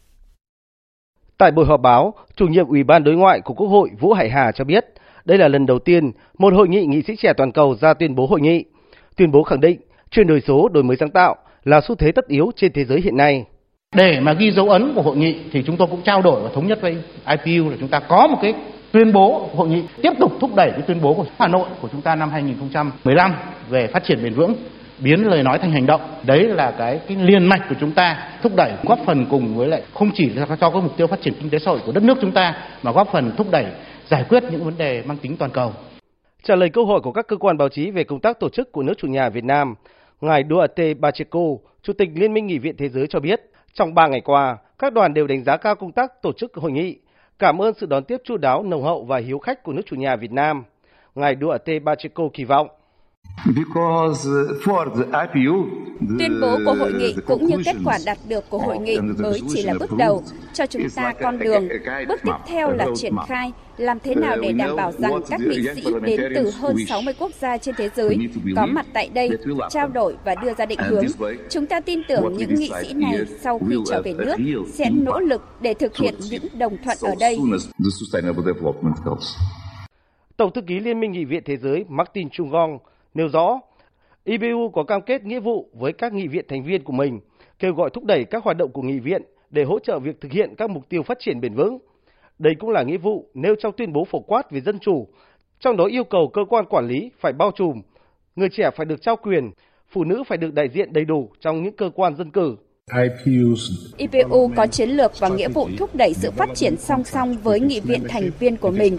[1.38, 4.31] Tại buổi họp báo, chủ nhiệm Ủy ban Đối ngoại của Quốc hội Vũ Hải
[4.31, 4.85] Hà cho biết,
[5.25, 8.14] đây là lần đầu tiên một hội nghị nghị sĩ trẻ toàn cầu ra tuyên
[8.14, 8.64] bố hội nghị.
[9.16, 12.27] Tuyên bố khẳng định chuyển đổi số, đổi mới sáng tạo là xu thế tất
[12.29, 13.45] yếu trên thế giới hiện nay.
[13.97, 16.51] Để mà ghi dấu ấn của hội nghị thì chúng tôi cũng trao đổi và
[16.55, 18.55] thống nhất với IPU là chúng ta có một cái
[18.92, 21.88] tuyên bố hội nghị tiếp tục thúc đẩy cái tuyên bố của Hà Nội của
[21.92, 23.35] chúng ta năm 2015
[23.68, 24.55] về phát triển bền vững
[24.98, 28.28] biến lời nói thành hành động đấy là cái cái liên mạch của chúng ta
[28.42, 31.20] thúc đẩy góp phần cùng với lại không chỉ là cho các mục tiêu phát
[31.22, 33.66] triển kinh tế xã hội của đất nước chúng ta mà góp phần thúc đẩy
[34.09, 35.72] giải quyết những vấn đề mang tính toàn cầu.
[36.42, 38.72] Trả lời câu hỏi của các cơ quan báo chí về công tác tổ chức
[38.72, 39.74] của nước chủ nhà Việt Nam,
[40.20, 41.40] Ngài Duarte Pacheco,
[41.83, 43.40] Chủ tịch Liên minh Nghị viện Thế giới cho biết,
[43.72, 46.72] trong 3 ngày qua, các đoàn đều đánh giá cao công tác tổ chức hội
[46.72, 46.98] nghị,
[47.42, 49.96] cảm ơn sự đón tiếp chu đáo, nồng hậu và hiếu khách của nước chủ
[49.96, 50.64] nhà Việt Nam.
[51.14, 52.68] Ngài Duarte Pacheco kỳ vọng
[56.18, 59.40] Tuyên bố của hội nghị cũng như kết quả đạt được của hội nghị mới
[59.55, 61.68] chỉ là bước đầu, cho chúng ta con đường.
[62.09, 65.62] Bước tiếp theo là triển khai, làm thế nào để đảm bảo rằng các nghị
[65.75, 68.18] sĩ đến từ hơn 60 quốc gia trên thế giới
[68.57, 69.31] có mặt tại đây,
[69.71, 71.05] trao đổi và đưa ra định hướng.
[71.51, 74.37] Chúng ta tin tưởng những nghị sĩ này sau khi trở về nước
[74.73, 77.38] sẽ nỗ lực để thực hiện những đồng thuận ở đây.
[80.37, 82.79] Tổng thư ký Liên minh Nghị viện Thế giới Martin Chungong
[83.14, 83.61] nêu rõ
[84.25, 87.20] IPU có cam kết nghĩa vụ với các nghị viện thành viên của mình,
[87.59, 90.33] kêu gọi thúc đẩy các hoạt động của nghị viện để hỗ trợ việc thực
[90.33, 91.79] hiện các mục tiêu phát triển bền vững.
[92.38, 95.09] Đây cũng là nghĩa vụ nêu trong tuyên bố phổ quát về dân chủ,
[95.61, 97.83] trong đó yêu cầu cơ quan quản lý phải bao trùm,
[98.37, 99.51] người trẻ phải được trao quyền,
[99.88, 102.57] phụ nữ phải được đại diện đầy đủ trong những cơ quan dân cử.
[103.96, 107.61] IPU có chiến lược và nghĩa vụ thúc đẩy sự phát triển song song với
[107.61, 108.96] nghị viện thành viên của mình.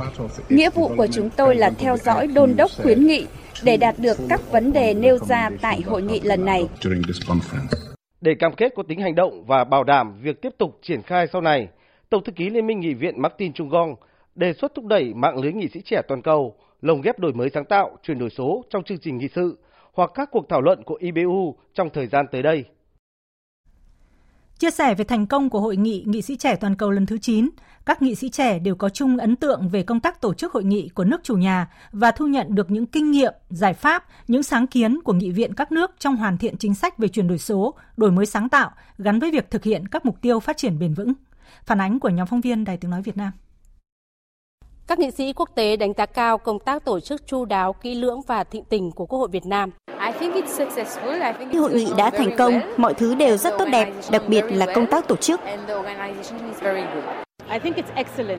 [0.50, 3.26] Nghĩa vụ của chúng tôi là theo dõi đôn đốc khuyến nghị
[3.64, 6.68] để đạt được các vấn đề nêu ra tại hội nghị lần này.
[8.22, 11.28] Để cam kết có tính hành động và bảo đảm việc tiếp tục triển khai
[11.34, 11.68] sau này,
[12.10, 13.96] Tổng thư ký Liên minh Nghị viện Martin Chungong
[14.36, 17.50] đề xuất thúc đẩy mạng lưới nghị sĩ trẻ toàn cầu, lồng ghép đổi mới
[17.54, 19.58] sáng tạo, chuyển đổi số trong chương trình nghị sự
[19.94, 22.66] hoặc các cuộc thảo luận của IBU trong thời gian tới đây.
[24.58, 27.18] Chia sẻ về thành công của hội nghị nghị sĩ trẻ toàn cầu lần thứ
[27.18, 27.50] 9,
[27.86, 30.64] các nghị sĩ trẻ đều có chung ấn tượng về công tác tổ chức hội
[30.64, 34.44] nghị của nước chủ nhà và thu nhận được những kinh nghiệm, giải pháp, những
[34.44, 37.38] sáng kiến của nghị viện các nước trong hoàn thiện chính sách về chuyển đổi
[37.38, 40.80] số, đổi mới sáng tạo gắn với việc thực hiện các mục tiêu phát triển
[40.80, 41.14] bền vững.
[41.66, 43.32] Phản ánh của nhóm phóng viên Đài Tiếng Nói Việt Nam.
[44.88, 47.96] Các nghị sĩ quốc tế đánh giá cao công tác tổ chức chu đáo, kỹ
[47.96, 49.70] lưỡng và thịnh tình của Quốc hội Việt Nam.
[51.54, 54.86] Hội nghị đã thành công, mọi thứ đều rất tốt đẹp, đặc biệt là công
[54.92, 55.40] tác tổ chức.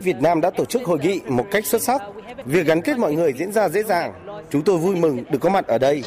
[0.00, 2.02] Việt Nam đã tổ chức hội nghị một cách xuất sắc.
[2.44, 4.12] Việc gắn kết mọi người diễn ra dễ dàng.
[4.50, 6.02] Chúng tôi vui mừng được có mặt ở đây.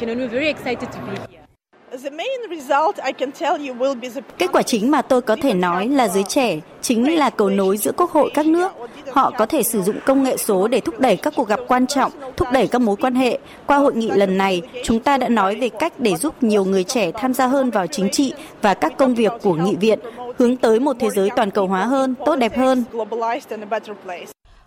[4.38, 7.76] Kết quả chính mà tôi có thể nói là giới trẻ chính là cầu nối
[7.76, 8.72] giữa quốc hội các nước.
[9.12, 11.86] Họ có thể sử dụng công nghệ số để thúc đẩy các cuộc gặp quan
[11.86, 13.38] trọng, thúc đẩy các mối quan hệ.
[13.66, 16.84] Qua hội nghị lần này, chúng ta đã nói về cách để giúp nhiều người
[16.84, 18.32] trẻ tham gia hơn vào chính trị
[18.62, 19.98] và các công việc của nghị viện,
[20.38, 22.84] hướng tới một thế giới toàn cầu hóa hơn, tốt đẹp hơn.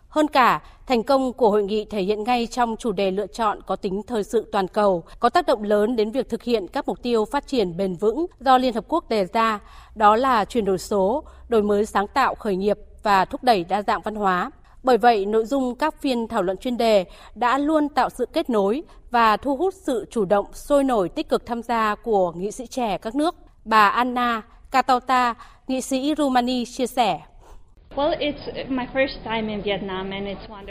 [0.09, 3.59] Hơn cả, thành công của hội nghị thể hiện ngay trong chủ đề lựa chọn
[3.67, 6.87] có tính thời sự toàn cầu, có tác động lớn đến việc thực hiện các
[6.87, 9.59] mục tiêu phát triển bền vững do Liên Hợp Quốc đề ra,
[9.95, 13.81] đó là chuyển đổi số, đổi mới sáng tạo khởi nghiệp và thúc đẩy đa
[13.81, 14.51] dạng văn hóa.
[14.83, 17.05] Bởi vậy, nội dung các phiên thảo luận chuyên đề
[17.35, 21.29] đã luôn tạo sự kết nối và thu hút sự chủ động, sôi nổi tích
[21.29, 23.35] cực tham gia của nghị sĩ trẻ các nước.
[23.65, 25.35] Bà Anna Katauta,
[25.67, 27.19] nghị sĩ Rumani chia sẻ.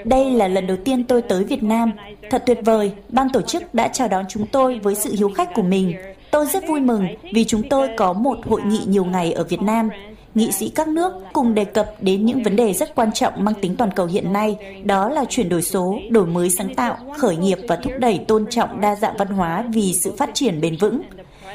[0.05, 1.93] Đây là lần đầu tiên tôi tới Việt Nam.
[2.31, 5.55] Thật tuyệt vời, ban tổ chức đã chào đón chúng tôi với sự hiếu khách
[5.55, 5.95] của mình.
[6.31, 9.63] Tôi rất vui mừng vì chúng tôi có một hội nghị nhiều ngày ở Việt
[9.63, 9.91] Nam.
[10.35, 13.55] Nghị sĩ các nước cùng đề cập đến những vấn đề rất quan trọng mang
[13.61, 17.37] tính toàn cầu hiện nay, đó là chuyển đổi số, đổi mới sáng tạo, khởi
[17.37, 20.77] nghiệp và thúc đẩy tôn trọng đa dạng văn hóa vì sự phát triển bền
[20.77, 21.03] vững.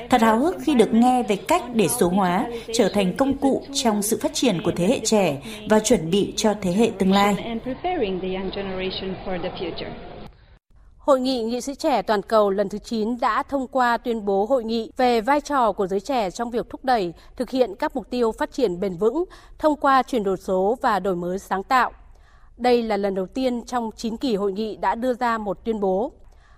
[0.09, 3.63] Thật háo hức khi được nghe về cách để số hóa trở thành công cụ
[3.73, 7.11] trong sự phát triển của thế hệ trẻ và chuẩn bị cho thế hệ tương
[7.11, 7.57] lai.
[10.97, 14.45] Hội nghị nghị sĩ trẻ toàn cầu lần thứ 9 đã thông qua tuyên bố
[14.45, 17.95] hội nghị về vai trò của giới trẻ trong việc thúc đẩy thực hiện các
[17.95, 19.25] mục tiêu phát triển bền vững
[19.57, 21.91] thông qua chuyển đổi số và đổi mới sáng tạo.
[22.57, 25.79] Đây là lần đầu tiên trong 9 kỳ hội nghị đã đưa ra một tuyên
[25.79, 26.11] bố.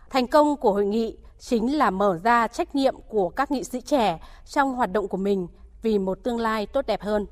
[0.10, 3.82] Thành công của hội nghị chính là mở ra trách nhiệm của các nghị sĩ
[3.82, 5.48] trẻ trong hoạt động của mình
[5.82, 7.26] vì một tương lai tốt đẹp hơn.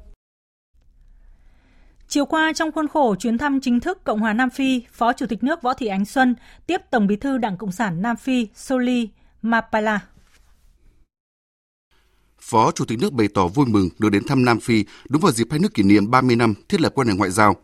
[2.07, 5.25] Chiều qua trong khuôn khổ chuyến thăm chính thức Cộng hòa Nam Phi, Phó Chủ
[5.25, 6.35] tịch nước Võ Thị Ánh Xuân
[6.67, 9.09] tiếp Tổng Bí thư Đảng Cộng sản Nam Phi Soli
[9.41, 9.99] Mapala.
[12.39, 15.31] Phó Chủ tịch nước bày tỏ vui mừng được đến thăm Nam Phi đúng vào
[15.31, 17.55] dịp hai nước kỷ niệm 30 năm thiết lập quan hệ ngoại giao.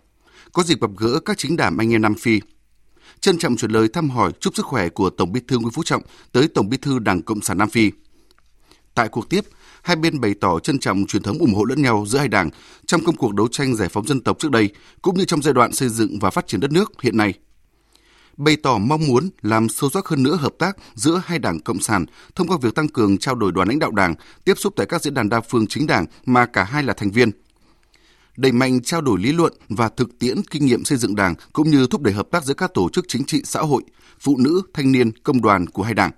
[0.54, 2.42] Có dịp gặp gỡ các chính đảng anh em Nam Phi,
[3.22, 5.84] trân trọng chuyển lời thăm hỏi chúc sức khỏe của Tổng Bí thư Nguyễn Phú
[5.84, 7.92] Trọng tới Tổng Bí thư Đảng Cộng sản Nam Phi.
[8.94, 9.46] Tại cuộc tiếp,
[9.84, 12.50] hai bên bày tỏ trân trọng truyền thống ủng hộ lẫn nhau giữa hai đảng
[12.86, 14.70] trong công cuộc đấu tranh giải phóng dân tộc trước đây,
[15.02, 17.34] cũng như trong giai đoạn xây dựng và phát triển đất nước hiện nay.
[18.38, 21.80] Bày tỏ mong muốn làm sâu sắc hơn nữa hợp tác giữa hai đảng Cộng
[21.80, 22.06] sản
[22.36, 25.02] thông qua việc tăng cường trao đổi đoàn lãnh đạo đảng, tiếp xúc tại các
[25.02, 27.32] diễn đàn đa phương chính đảng mà cả hai là thành viên–
[28.38, 31.70] đẩy mạnh trao đổi lý luận và thực tiễn kinh nghiệm xây dựng đảng cũng
[31.70, 33.84] như thúc đẩy hợp tác giữa các tổ chức chính trị xã hội,
[34.20, 36.12] phụ nữ, thanh niên, công đoàn của hai đảng.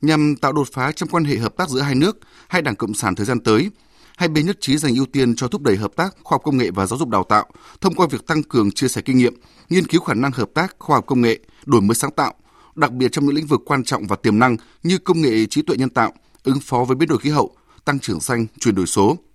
[0.00, 2.94] Nhằm tạo đột phá trong quan hệ hợp tác giữa hai nước, hai đảng Cộng
[2.94, 3.70] sản thời gian tới,
[4.16, 6.56] hai bên nhất trí dành ưu tiên cho thúc đẩy hợp tác khoa học công
[6.56, 7.46] nghệ và giáo dục đào tạo
[7.80, 9.34] thông qua việc tăng cường chia sẻ kinh nghiệm,
[9.68, 12.34] nghiên cứu khả năng hợp tác khoa học công nghệ, đổi mới sáng tạo,
[12.74, 15.62] đặc biệt trong những lĩnh vực quan trọng và tiềm năng như công nghệ trí
[15.62, 18.86] tuệ nhân tạo, ứng phó với biến đổi khí hậu, tăng trưởng xanh, chuyển đổi
[18.86, 19.16] số–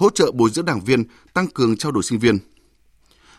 [0.00, 2.38] hỗ trợ bồi dưỡng đảng viên, tăng cường trao đổi sinh viên.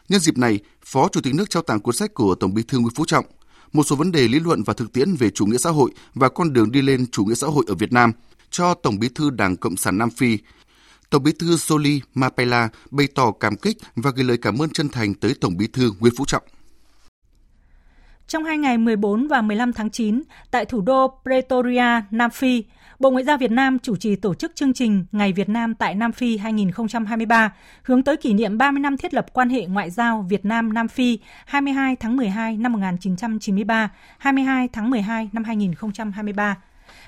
[0.10, 2.80] Nhân dịp này, Phó Chủ tịch nước trao tặng cuốn sách của Tổng Bí thư
[2.80, 3.26] Nguyễn Phú Trọng,
[3.74, 6.30] một số vấn đề lý luận và thực tiễn về chủ nghĩa xã hội và
[6.30, 8.12] con đường đi lên chủ nghĩa xã hội ở Việt Nam
[8.50, 10.38] cho Tổng Bí thư Đảng Cộng sản Nam Phi.
[11.10, 14.90] Tổng Bí thư Soli Mapela bày tỏ cảm kích và gửi lời cảm ơn chân
[14.90, 16.44] thành tới Tổng Bí thư Nguyễn Phú Trọng.
[18.32, 22.64] Trong hai ngày 14 và 15 tháng 9, tại thủ đô Pretoria, Nam Phi,
[23.00, 25.96] Bộ Ngoại giao Việt Nam chủ trì tổ chức chương trình Ngày Việt Nam tại
[25.96, 30.26] Nam Phi 2023, hướng tới kỷ niệm 30 năm thiết lập quan hệ ngoại giao
[30.30, 36.58] Việt Nam-Nam Phi 22 tháng 12 năm 1993, 22 tháng 12 năm 2023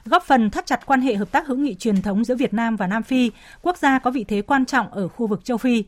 [0.06, 2.76] góp phần thắt chặt quan hệ hợp tác hữu nghị truyền thống giữa Việt Nam
[2.76, 3.32] và Nam Phi,
[3.62, 5.84] quốc gia có vị thế quan trọng ở khu vực châu Phi.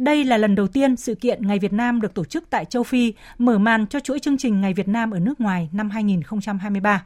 [0.00, 2.82] Đây là lần đầu tiên sự kiện Ngày Việt Nam được tổ chức tại châu
[2.82, 7.04] Phi, mở màn cho chuỗi chương trình Ngày Việt Nam ở nước ngoài năm 2023.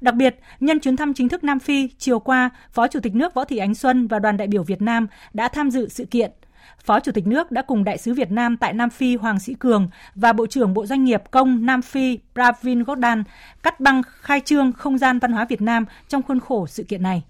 [0.00, 3.34] Đặc biệt, nhân chuyến thăm chính thức Nam Phi, chiều qua, Phó Chủ tịch nước
[3.34, 6.30] Võ Thị Ánh Xuân và đoàn đại biểu Việt Nam đã tham dự sự kiện.
[6.84, 9.54] Phó Chủ tịch nước đã cùng đại sứ Việt Nam tại Nam Phi Hoàng Sĩ
[9.54, 13.24] Cường và Bộ trưởng Bộ Doanh nghiệp Công Nam Phi Pravin Gordhan
[13.62, 17.02] cắt băng khai trương không gian văn hóa Việt Nam trong khuôn khổ sự kiện
[17.02, 17.22] này.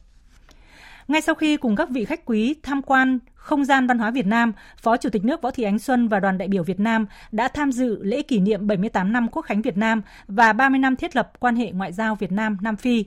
[1.09, 4.27] Ngay sau khi cùng các vị khách quý tham quan không gian văn hóa Việt
[4.27, 4.53] Nam,
[4.83, 7.49] Phó Chủ tịch nước Võ Thị Ánh Xuân và đoàn đại biểu Việt Nam đã
[7.49, 11.17] tham dự lễ kỷ niệm 78 năm Quốc khánh Việt Nam và 30 năm thiết
[11.17, 13.05] lập quan hệ ngoại giao Việt Nam Nam Phi.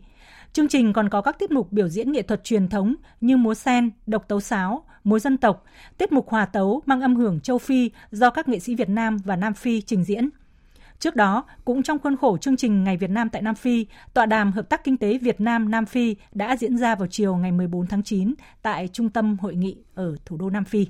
[0.53, 3.53] Chương trình còn có các tiết mục biểu diễn nghệ thuật truyền thống như múa
[3.53, 5.63] sen, độc tấu sáo, múa dân tộc,
[5.97, 9.17] tiết mục hòa tấu mang âm hưởng châu Phi do các nghệ sĩ Việt Nam
[9.25, 10.29] và Nam Phi trình diễn.
[10.99, 14.25] Trước đó, cũng trong khuôn khổ chương trình Ngày Việt Nam tại Nam Phi, tọa
[14.25, 17.51] đàm hợp tác kinh tế Việt Nam Nam Phi đã diễn ra vào chiều ngày
[17.51, 20.87] 14 tháng 9 tại Trung tâm Hội nghị ở thủ đô Nam Phi.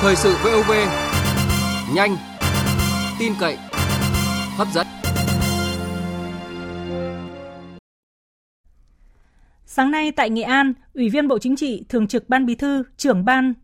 [0.00, 0.70] Thời sự VOV,
[1.94, 2.16] nhanh,
[3.18, 3.56] tin cậy,
[4.56, 4.86] hấp dẫn.
[9.66, 12.82] Sáng nay tại Nghệ An, Ủy viên Bộ Chính trị, Thường trực Ban Bí thư,
[12.96, 13.54] trưởng Ban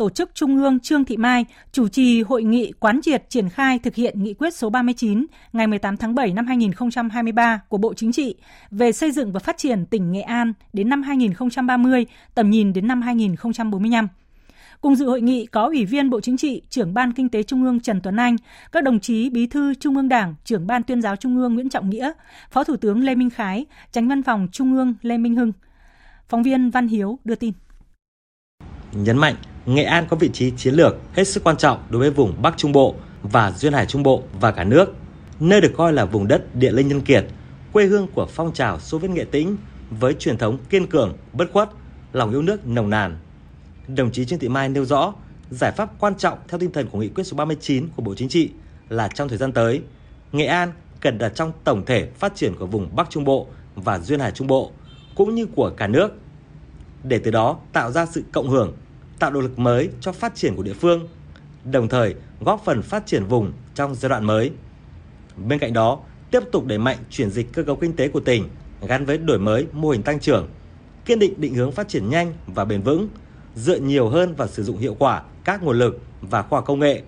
[0.00, 3.78] Tổ chức Trung ương Trương Thị Mai chủ trì hội nghị quán triệt triển khai
[3.78, 8.12] thực hiện nghị quyết số 39 ngày 18 tháng 7 năm 2023 của Bộ Chính
[8.12, 8.34] trị
[8.70, 12.86] về xây dựng và phát triển tỉnh Nghệ An đến năm 2030, tầm nhìn đến
[12.86, 14.08] năm 2045.
[14.80, 17.64] Cùng dự hội nghị có Ủy viên Bộ Chính trị, trưởng Ban Kinh tế Trung
[17.64, 18.36] ương Trần Tuấn Anh,
[18.72, 21.68] các đồng chí Bí thư Trung ương Đảng, trưởng Ban Tuyên giáo Trung ương Nguyễn
[21.68, 22.12] Trọng Nghĩa,
[22.50, 25.52] Phó Thủ tướng Lê Minh Khái, Tránh Văn phòng Trung ương Lê Minh Hưng.
[26.28, 27.52] Phóng viên Văn Hiếu đưa tin.
[28.92, 29.34] Nhấn mạnh,
[29.66, 32.54] Nghệ An có vị trí chiến lược hết sức quan trọng đối với vùng Bắc
[32.56, 34.94] Trung Bộ và Duyên Hải Trung Bộ và cả nước,
[35.40, 37.24] nơi được coi là vùng đất địa linh nhân kiệt,
[37.72, 39.56] quê hương của phong trào Xô Viết Nghệ Tĩnh
[39.90, 41.70] với truyền thống kiên cường, bất khuất,
[42.12, 43.16] lòng yêu nước nồng nàn.
[43.88, 45.14] Đồng chí Trương Thị Mai nêu rõ,
[45.50, 48.28] giải pháp quan trọng theo tinh thần của nghị quyết số 39 của Bộ Chính
[48.28, 48.50] trị
[48.88, 49.82] là trong thời gian tới,
[50.32, 53.98] Nghệ An cần đặt trong tổng thể phát triển của vùng Bắc Trung Bộ và
[53.98, 54.70] Duyên Hải Trung Bộ,
[55.14, 56.12] cũng như của cả nước,
[57.04, 58.72] để từ đó tạo ra sự cộng hưởng
[59.20, 61.08] tạo động lực mới cho phát triển của địa phương,
[61.64, 64.50] đồng thời góp phần phát triển vùng trong giai đoạn mới.
[65.36, 65.98] Bên cạnh đó,
[66.30, 68.48] tiếp tục đẩy mạnh chuyển dịch cơ cấu kinh tế của tỉnh
[68.88, 70.48] gắn với đổi mới mô hình tăng trưởng,
[71.04, 73.08] kiên định định hướng phát triển nhanh và bền vững,
[73.54, 76.80] dựa nhiều hơn vào sử dụng hiệu quả các nguồn lực và khoa học công
[76.80, 77.02] nghệ,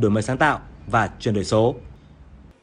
[0.00, 1.74] đổi mới sáng tạo và chuyển đổi số.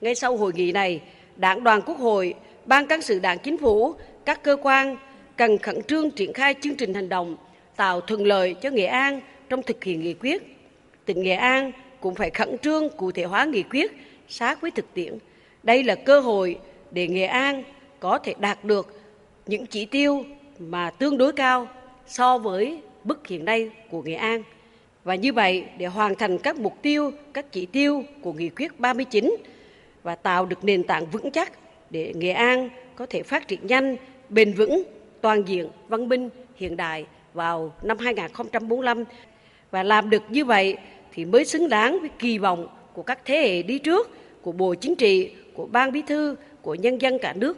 [0.02, 1.02] Ngay sau hội nghị này,
[1.36, 2.34] Đảng đoàn Quốc hội,
[2.66, 4.98] Ban cán sự Đảng Chính phủ, các cơ quan
[5.38, 7.36] cần khẩn trương triển khai chương trình hành động
[7.76, 10.58] tạo thuận lợi cho Nghệ An trong thực hiện nghị quyết.
[11.06, 13.92] Tỉnh Nghệ An cũng phải khẩn trương cụ thể hóa nghị quyết
[14.28, 15.18] sát với thực tiễn.
[15.64, 16.60] Đây là cơ hội
[16.92, 17.64] để Nghệ An
[18.00, 19.02] có thể đạt được
[19.46, 20.26] những chỉ tiêu
[20.60, 21.68] mà tương đối cao
[22.08, 24.44] so với bức hiện nay của Nghệ An.
[25.04, 28.80] Và như vậy để hoàn thành các mục tiêu, các chỉ tiêu của nghị quyết
[28.80, 29.36] 39
[30.04, 31.52] và tạo được nền tảng vững chắc
[31.90, 33.96] để Nghệ An có thể phát triển nhanh,
[34.30, 34.84] bền vững,
[35.22, 39.04] toàn diện, văn minh, hiện đại vào năm 2045
[39.72, 40.78] và làm được như vậy
[41.14, 44.10] thì mới xứng đáng với kỳ vọng của các thế hệ đi trước,
[44.42, 47.58] của Bộ Chính trị, của Ban Bí thư, của nhân dân cả nước.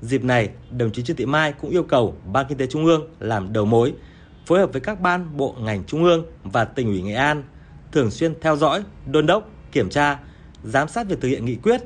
[0.00, 3.08] Dịp này, đồng chí Trương Thị Mai cũng yêu cầu Ban Kinh tế Trung ương
[3.20, 3.92] làm đầu mối,
[4.46, 7.42] phối hợp với các ban bộ ngành trung ương và tỉnh ủy Nghệ An
[7.92, 10.18] thường xuyên theo dõi, đôn đốc, kiểm tra,
[10.64, 11.80] giám sát việc thực hiện nghị quyết,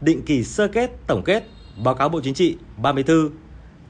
[0.00, 1.44] định kỳ sơ kết, tổng kết,
[1.84, 3.30] báo cáo Bộ Chính trị, Ban Bí thư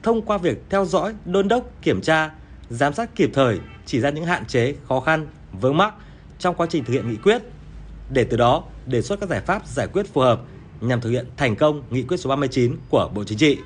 [0.03, 2.31] thông qua việc theo dõi, đôn đốc, kiểm tra,
[2.73, 5.27] giám sát kịp thời, chỉ ra những hạn chế, khó khăn,
[5.61, 5.93] vướng mắc
[6.39, 7.41] trong quá trình thực hiện nghị quyết,
[8.09, 10.41] để từ đó đề xuất các giải pháp giải quyết phù hợp
[10.81, 13.57] nhằm thực hiện thành công nghị quyết số 39 của Bộ Chính trị.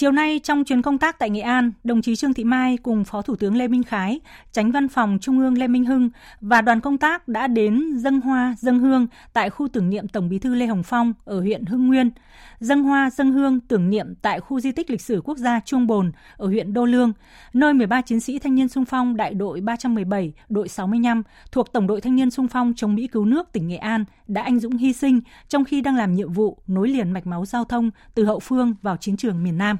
[0.00, 3.04] Chiều nay trong chuyến công tác tại Nghệ An, đồng chí Trương Thị Mai cùng
[3.04, 4.20] Phó Thủ tướng Lê Minh Khái,
[4.52, 6.10] Tránh Văn phòng Trung ương Lê Minh Hưng
[6.40, 10.28] và đoàn công tác đã đến dân hoa, dân hương tại khu tưởng niệm Tổng
[10.28, 12.10] Bí thư Lê Hồng Phong ở huyện Hưng Nguyên,
[12.60, 15.86] dân hoa, dân hương tưởng niệm tại khu di tích lịch sử quốc gia Chuông
[15.86, 17.12] Bồn ở huyện Đô Lương,
[17.52, 21.86] nơi 13 chiến sĩ thanh niên sung phong đại đội 317, đội 65 thuộc Tổng
[21.86, 24.76] đội Thanh niên sung phong chống Mỹ cứu nước tỉnh Nghệ An đã anh dũng
[24.76, 28.24] hy sinh trong khi đang làm nhiệm vụ nối liền mạch máu giao thông từ
[28.24, 29.76] hậu phương vào chiến trường miền Nam.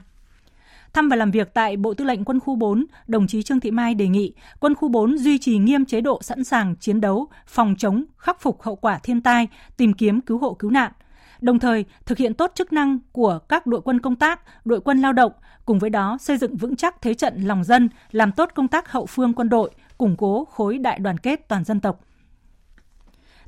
[0.92, 3.70] Thăm và làm việc tại Bộ Tư lệnh Quân khu 4, đồng chí Trương Thị
[3.70, 7.28] Mai đề nghị Quân khu 4 duy trì nghiêm chế độ sẵn sàng chiến đấu,
[7.46, 10.92] phòng chống, khắc phục hậu quả thiên tai, tìm kiếm cứu hộ cứu nạn,
[11.40, 15.00] đồng thời thực hiện tốt chức năng của các đội quân công tác, đội quân
[15.00, 15.32] lao động,
[15.64, 18.92] cùng với đó xây dựng vững chắc thế trận lòng dân, làm tốt công tác
[18.92, 22.00] hậu phương quân đội, củng cố khối đại đoàn kết toàn dân tộc.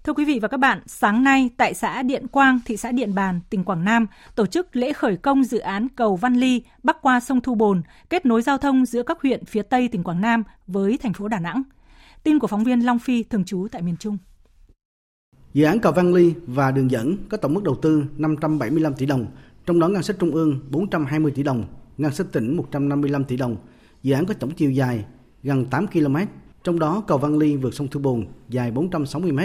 [0.05, 3.15] Thưa quý vị và các bạn, sáng nay tại xã Điện Quang, thị xã Điện
[3.15, 7.03] Bàn, tỉnh Quảng Nam tổ chức lễ khởi công dự án cầu Văn Ly bắc
[7.03, 10.21] qua sông Thu Bồn, kết nối giao thông giữa các huyện phía Tây tỉnh Quảng
[10.21, 11.62] Nam với thành phố Đà Nẵng.
[12.23, 14.19] Tin của phóng viên Long Phi thường trú tại miền Trung.
[15.55, 19.07] Dự án cầu Văn Ly và đường dẫn có tổng mức đầu tư 575 tỷ
[19.07, 19.27] đồng,
[19.67, 21.65] trong đó ngân sách trung ương 420 tỷ đồng,
[21.99, 23.57] ngân sách tỉnh 155 tỷ đồng.
[24.03, 25.05] Dự án có tổng chiều dài
[25.43, 26.17] gần 8 km,
[26.65, 29.41] trong đó cầu Văn Ly vượt sông Thu Bồn dài 460 m,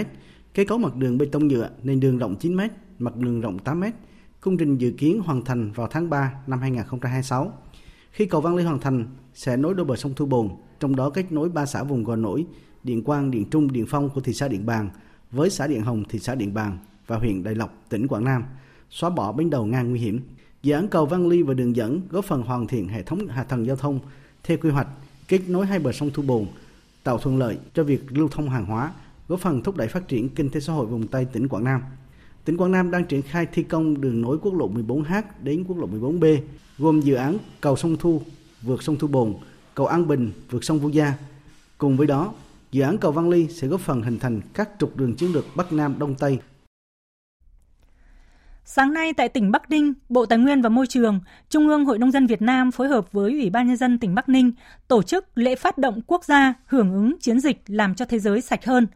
[0.58, 2.60] Cây cấu mặt đường bê tông nhựa, nền đường rộng 9 m,
[2.98, 3.84] mặt đường rộng 8 m.
[4.40, 7.52] Công trình dự kiến hoàn thành vào tháng 3 năm 2026.
[8.10, 10.48] Khi cầu Văn Ly hoàn thành, sẽ nối đôi bờ sông Thu Bồn,
[10.80, 12.46] trong đó kết nối ba xã vùng gò nổi,
[12.84, 14.90] Điện Quang, Điện Trung, Điện Phong của thị xã Điện Bàn
[15.30, 18.44] với xã Điện Hồng, thị xã Điện Bàn và huyện Đại Lộc, tỉnh Quảng Nam,
[18.90, 20.20] xóa bỏ bến đầu ngang nguy hiểm.
[20.62, 23.44] Dự án cầu Văn Ly và đường dẫn góp phần hoàn thiện hệ thống hạ
[23.44, 24.00] tầng giao thông
[24.42, 24.88] theo quy hoạch,
[25.28, 26.46] kết nối hai bờ sông Thu Bồn,
[27.04, 28.92] tạo thuận lợi cho việc lưu thông hàng hóa,
[29.28, 31.82] góp phần thúc đẩy phát triển kinh tế xã hội vùng Tây tỉnh Quảng Nam.
[32.44, 35.78] Tỉnh Quảng Nam đang triển khai thi công đường nối quốc lộ 14H đến quốc
[35.78, 36.38] lộ 14B,
[36.78, 38.22] gồm dự án cầu sông Thu
[38.62, 39.34] vượt sông Thu Bồn,
[39.74, 41.14] cầu An Bình vượt sông Vu Gia.
[41.78, 42.32] Cùng với đó,
[42.72, 45.44] Dự án cầu Văn Ly sẽ góp phần hình thành các trục đường chiến lược
[45.56, 46.38] Bắc Nam Đông Tây.
[48.64, 51.98] Sáng nay tại tỉnh Bắc Ninh, Bộ Tài nguyên và Môi trường, Trung ương Hội
[51.98, 54.52] Nông dân Việt Nam phối hợp với Ủy ban Nhân dân tỉnh Bắc Ninh
[54.88, 58.40] tổ chức lễ phát động quốc gia hưởng ứng chiến dịch làm cho thế giới
[58.40, 58.86] sạch hơn.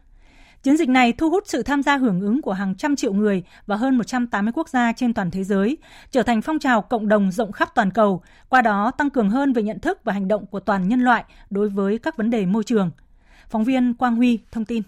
[0.63, 3.43] Chiến dịch này thu hút sự tham gia hưởng ứng của hàng trăm triệu người
[3.65, 5.77] và hơn 180 quốc gia trên toàn thế giới,
[6.11, 9.53] trở thành phong trào cộng đồng rộng khắp toàn cầu, qua đó tăng cường hơn
[9.53, 12.45] về nhận thức và hành động của toàn nhân loại đối với các vấn đề
[12.45, 12.91] môi trường.
[13.49, 14.83] Phóng viên Quang Huy thông tin.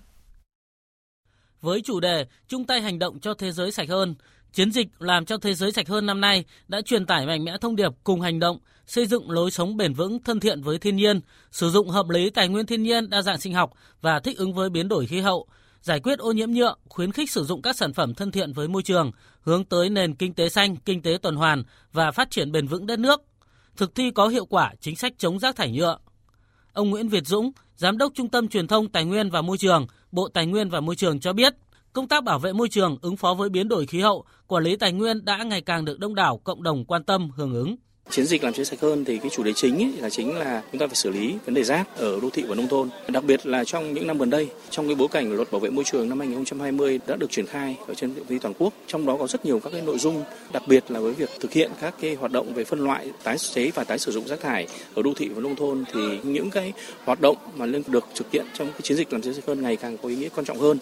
[1.62, 4.16] Với chủ đề chung tay hành động cho thế giới sạch hơn,
[4.52, 7.58] chiến dịch làm cho thế giới sạch hơn năm nay đã truyền tải mạnh mẽ
[7.62, 10.96] thông điệp cùng hành động, xây dựng lối sống bền vững thân thiện với thiên
[10.96, 11.22] nhiên,
[11.52, 14.54] sử dụng hợp lý tài nguyên thiên nhiên đa dạng sinh học và thích ứng
[14.54, 15.48] với biến đổi khí hậu,
[15.86, 18.68] giải quyết ô nhiễm nhựa, khuyến khích sử dụng các sản phẩm thân thiện với
[18.68, 19.12] môi trường,
[19.42, 21.64] hướng tới nền kinh tế xanh, kinh tế tuần hoàn
[21.94, 23.22] và phát triển bền vững đất nước.
[23.78, 25.98] Thực thi có hiệu quả chính sách chống rác thải nhựa.
[26.74, 29.88] Ông Nguyễn Việt Dũng, Giám đốc Trung tâm Truyền thông Tài nguyên và Môi trường,
[30.12, 31.54] Bộ Tài nguyên và Môi trường cho biết,
[31.94, 34.76] công tác bảo vệ môi trường, ứng phó với biến đổi khí hậu, quản lý
[34.76, 37.76] tài nguyên đã ngày càng được đông đảo cộng đồng quan tâm hưởng ứng.
[38.10, 40.64] Chiến dịch làm chế sạch hơn thì cái chủ đề chính ấy là chính là
[40.72, 42.90] chúng ta phải xử lý vấn đề rác ở đô thị và nông thôn.
[43.08, 45.70] Đặc biệt là trong những năm gần đây, trong cái bối cảnh luật bảo vệ
[45.70, 49.06] môi trường năm 2020 đã được triển khai ở trên phạm vi toàn quốc, trong
[49.06, 51.72] đó có rất nhiều các cái nội dung, đặc biệt là với việc thực hiện
[51.82, 54.68] các cái hoạt động về phân loại, tái chế và tái sử dụng rác thải
[54.96, 56.74] ở đô thị và nông thôn thì những cái
[57.06, 59.62] hoạt động mà liên được thực hiện trong cái chiến dịch làm chế sạch hơn
[59.62, 60.78] ngày càng có ý nghĩa quan trọng hơn.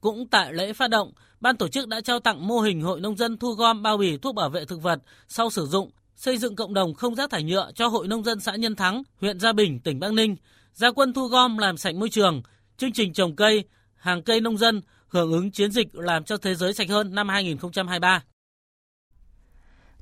[0.00, 3.16] Cũng tại lễ phát động, ban tổ chức đã trao tặng mô hình hội nông
[3.16, 4.98] dân thu gom bao bì thuốc bảo vệ thực vật
[5.28, 5.90] sau sử dụng
[6.20, 9.02] xây dựng cộng đồng không rác thải nhựa cho Hội Nông dân xã Nhân Thắng,
[9.20, 10.36] huyện Gia Bình, tỉnh Bắc Ninh,
[10.72, 12.42] gia quân thu gom làm sạch môi trường,
[12.76, 13.64] chương trình trồng cây,
[13.96, 17.28] hàng cây nông dân hưởng ứng chiến dịch làm cho thế giới sạch hơn năm
[17.28, 18.22] 2023.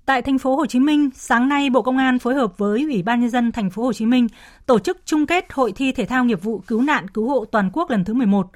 [0.06, 3.02] Tại thành phố Hồ Chí Minh, sáng nay Bộ Công an phối hợp với Ủy
[3.02, 4.26] ban nhân dân thành phố Hồ Chí Minh
[4.66, 7.70] tổ chức chung kết hội thi thể thao nghiệp vụ cứu nạn cứu hộ toàn
[7.72, 8.46] quốc lần thứ 11.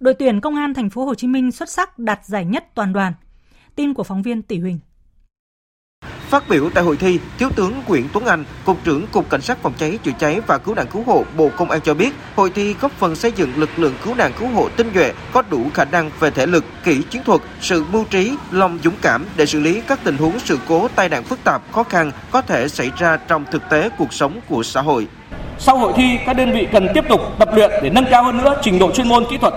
[0.00, 2.92] Đội tuyển Công an thành phố Hồ Chí Minh xuất sắc đạt giải nhất toàn
[2.92, 3.12] đoàn.
[3.74, 4.78] Tin của phóng viên Tỷ Huỳnh.
[6.30, 9.58] Phát biểu tại hội thi, Thiếu tướng Nguyễn Tuấn Anh, Cục trưởng Cục Cảnh sát
[9.62, 12.50] phòng cháy chữa cháy và cứu nạn cứu hộ Bộ Công an cho biết, hội
[12.54, 15.66] thi góp phần xây dựng lực lượng cứu nạn cứu hộ tinh nhuệ, có đủ
[15.74, 19.46] khả năng về thể lực, kỹ chiến thuật, sự mưu trí, lòng dũng cảm để
[19.46, 22.68] xử lý các tình huống sự cố tai nạn phức tạp, khó khăn có thể
[22.68, 25.06] xảy ra trong thực tế cuộc sống của xã hội.
[25.58, 28.38] Sau hội thi, các đơn vị cần tiếp tục tập luyện để nâng cao hơn
[28.38, 29.54] nữa trình độ chuyên môn kỹ thuật,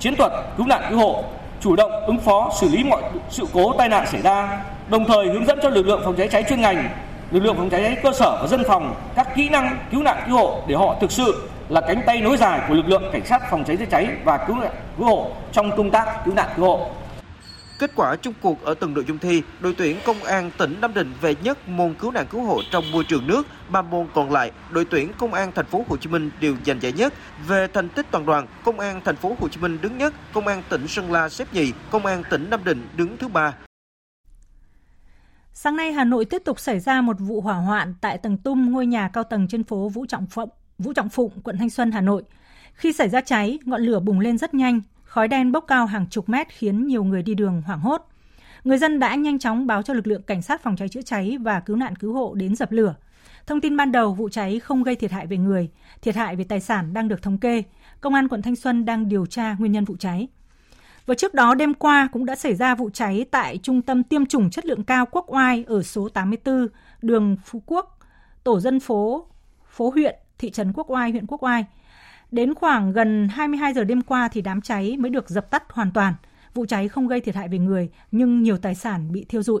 [0.00, 1.24] chiến thuật, cứu nạn cứu hộ,
[1.60, 4.58] chủ động ứng phó xử lý mọi sự cố tai nạn xảy ra,
[4.88, 6.88] đồng thời hướng dẫn cho lực lượng phòng cháy cháy chuyên ngành,
[7.30, 10.22] lực lượng phòng cháy cháy cơ sở và dân phòng các kỹ năng cứu nạn
[10.26, 13.26] cứu hộ để họ thực sự là cánh tay nối dài của lực lượng cảnh
[13.26, 16.48] sát phòng cháy chữa cháy và cứu nạn cứu hộ trong công tác cứu nạn
[16.56, 16.90] cứu hộ.
[17.78, 20.94] Kết quả chung cuộc ở từng nội dung thi, đội tuyển công an tỉnh Nam
[20.94, 24.32] Định về nhất môn cứu nạn cứu hộ trong môi trường nước, ba môn còn
[24.32, 27.14] lại, đội tuyển công an thành phố Hồ Chí Minh đều giành giải nhất.
[27.46, 30.46] Về thành tích toàn đoàn, công an thành phố Hồ Chí Minh đứng nhất, công
[30.46, 33.52] an tỉnh Sơn La xếp nhì, công an tỉnh Nam Định đứng thứ ba.
[35.58, 38.72] Sáng nay Hà Nội tiếp tục xảy ra một vụ hỏa hoạn tại tầng tung
[38.72, 40.48] ngôi nhà cao tầng trên phố Vũ Trọng Phụng,
[40.78, 42.22] Vũ Trọng Phụng, quận Thanh Xuân, Hà Nội.
[42.74, 46.06] Khi xảy ra cháy, ngọn lửa bùng lên rất nhanh, khói đen bốc cao hàng
[46.10, 48.08] chục mét khiến nhiều người đi đường hoảng hốt.
[48.64, 51.38] Người dân đã nhanh chóng báo cho lực lượng cảnh sát phòng cháy chữa cháy
[51.40, 52.94] và cứu nạn cứu hộ đến dập lửa.
[53.46, 55.70] Thông tin ban đầu, vụ cháy không gây thiệt hại về người,
[56.02, 57.62] thiệt hại về tài sản đang được thống kê.
[58.00, 60.28] Công an quận Thanh Xuân đang điều tra nguyên nhân vụ cháy.
[61.06, 64.26] Và trước đó đêm qua cũng đã xảy ra vụ cháy tại trung tâm tiêm
[64.26, 66.68] chủng chất lượng cao Quốc Oai ở số 84
[67.02, 67.98] đường Phú Quốc,
[68.44, 69.26] tổ dân phố
[69.70, 71.64] phố huyện, thị trấn Quốc Oai, huyện Quốc Oai.
[72.30, 75.92] Đến khoảng gần 22 giờ đêm qua thì đám cháy mới được dập tắt hoàn
[75.92, 76.14] toàn.
[76.54, 79.60] Vụ cháy không gây thiệt hại về người nhưng nhiều tài sản bị thiêu rụi.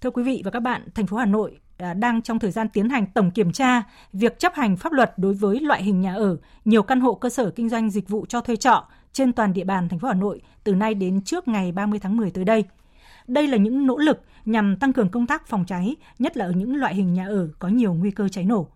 [0.00, 2.68] Thưa quý vị và các bạn, thành phố Hà Nội à, đang trong thời gian
[2.68, 3.82] tiến hành tổng kiểm tra
[4.12, 7.28] việc chấp hành pháp luật đối với loại hình nhà ở, nhiều căn hộ cơ
[7.28, 10.14] sở kinh doanh dịch vụ cho thuê trọ trên toàn địa bàn thành phố Hà
[10.14, 12.64] Nội từ nay đến trước ngày 30 tháng 10 tới đây.
[13.26, 16.50] Đây là những nỗ lực nhằm tăng cường công tác phòng cháy, nhất là ở
[16.50, 18.66] những loại hình nhà ở có nhiều nguy cơ cháy nổ.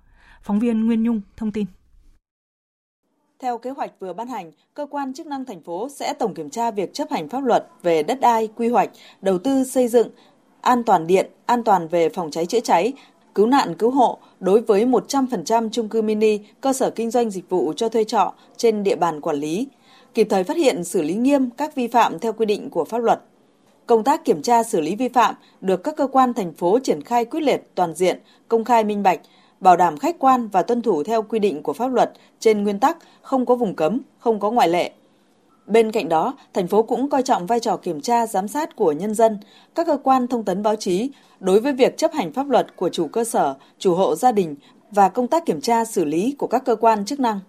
[0.43, 1.67] Phóng viên Nguyên Nhung thông tin.
[3.41, 6.51] Theo kế hoạch vừa ban hành, cơ quan chức năng thành phố sẽ tổng kiểm
[6.51, 8.91] tra việc chấp hành pháp luật về đất đai, quy hoạch,
[9.23, 10.09] đầu tư xây dựng,
[10.61, 12.93] an toàn điện, an toàn về phòng cháy chữa cháy,
[13.35, 17.49] cứu nạn cứu hộ đối với 100% chung cư mini, cơ sở kinh doanh dịch
[17.49, 19.69] vụ cho thuê trọ trên địa bàn quản lý,
[20.15, 22.99] kịp thời phát hiện xử lý nghiêm các vi phạm theo quy định của pháp
[22.99, 23.21] luật.
[23.87, 27.03] Công tác kiểm tra xử lý vi phạm được các cơ quan thành phố triển
[27.03, 29.21] khai quyết liệt toàn diện, công khai minh bạch,
[29.61, 32.81] bảo đảm khách quan và tuân thủ theo quy định của pháp luật trên nguyên
[32.81, 34.93] tắc không có vùng cấm, không có ngoại lệ.
[35.67, 38.93] Bên cạnh đó, thành phố cũng coi trọng vai trò kiểm tra giám sát của
[38.93, 39.39] nhân dân,
[39.75, 41.11] các cơ quan thông tấn báo chí
[41.41, 44.57] đối với việc chấp hành pháp luật của chủ cơ sở, chủ hộ gia đình
[44.91, 47.41] và công tác kiểm tra xử lý của các cơ quan chức năng.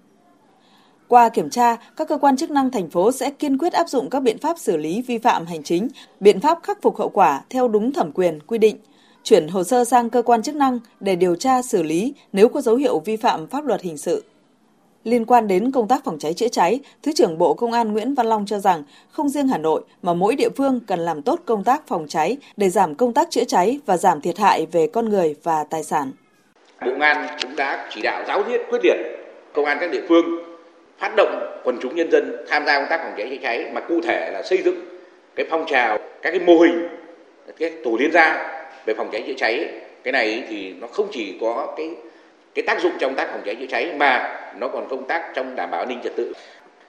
[1.07, 4.09] Qua kiểm tra, các cơ quan chức năng thành phố sẽ kiên quyết áp dụng
[4.09, 5.87] các biện pháp xử lý vi phạm hành chính,
[6.19, 8.77] biện pháp khắc phục hậu quả theo đúng thẩm quyền quy định,
[9.23, 12.61] chuyển hồ sơ sang cơ quan chức năng để điều tra xử lý nếu có
[12.61, 14.23] dấu hiệu vi phạm pháp luật hình sự.
[15.03, 18.15] Liên quan đến công tác phòng cháy chữa cháy, Thứ trưởng Bộ Công an Nguyễn
[18.15, 21.39] Văn Long cho rằng không riêng Hà Nội mà mỗi địa phương cần làm tốt
[21.45, 24.87] công tác phòng cháy để giảm công tác chữa cháy và giảm thiệt hại về
[24.87, 26.11] con người và tài sản.
[26.81, 28.97] Bộ Công an cũng đã chỉ đạo giáo diết quyết liệt
[29.53, 30.54] công an các địa phương
[30.97, 33.81] phát động quần chúng nhân dân tham gia công tác phòng cháy chữa cháy mà
[33.81, 34.85] cụ thể là xây dựng
[35.35, 36.87] cái phong trào, các cái mô hình,
[37.59, 38.53] cái tổ liên gia
[38.85, 39.69] về phòng cháy chữa cháy,
[40.03, 41.89] cái này thì nó không chỉ có cái
[42.55, 45.55] cái tác dụng trong tác phòng cháy chữa cháy mà nó còn công tác trong
[45.55, 46.33] đảm bảo an ninh trật tự.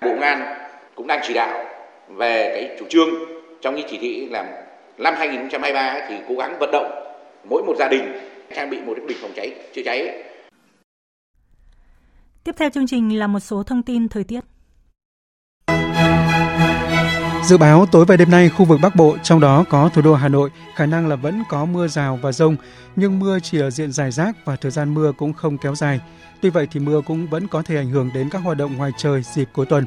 [0.01, 0.55] Bộ Công an
[0.95, 1.65] cũng đang chỉ đạo
[2.09, 3.09] về cái chủ trương
[3.61, 4.45] trong cái chỉ thị là
[4.99, 8.19] năm 2023 thì cố gắng vận động mỗi một gia đình
[8.55, 10.23] trang bị một cái bình phòng cháy chữa cháy.
[12.47, 14.41] Tiếp theo chương trình là một số thông tin thời tiết.
[17.45, 20.15] Dự báo tối và đêm nay khu vực Bắc Bộ trong đó có thủ đô
[20.15, 22.57] Hà Nội khả năng là vẫn có mưa rào và rông,
[22.97, 26.01] nhưng mưa chỉ ở diện dài rác và thời gian mưa cũng không kéo dài.
[26.41, 28.91] Tuy vậy thì mưa cũng vẫn có thể ảnh hưởng đến các hoạt động ngoài
[28.99, 29.85] trời dịp cuối tuần.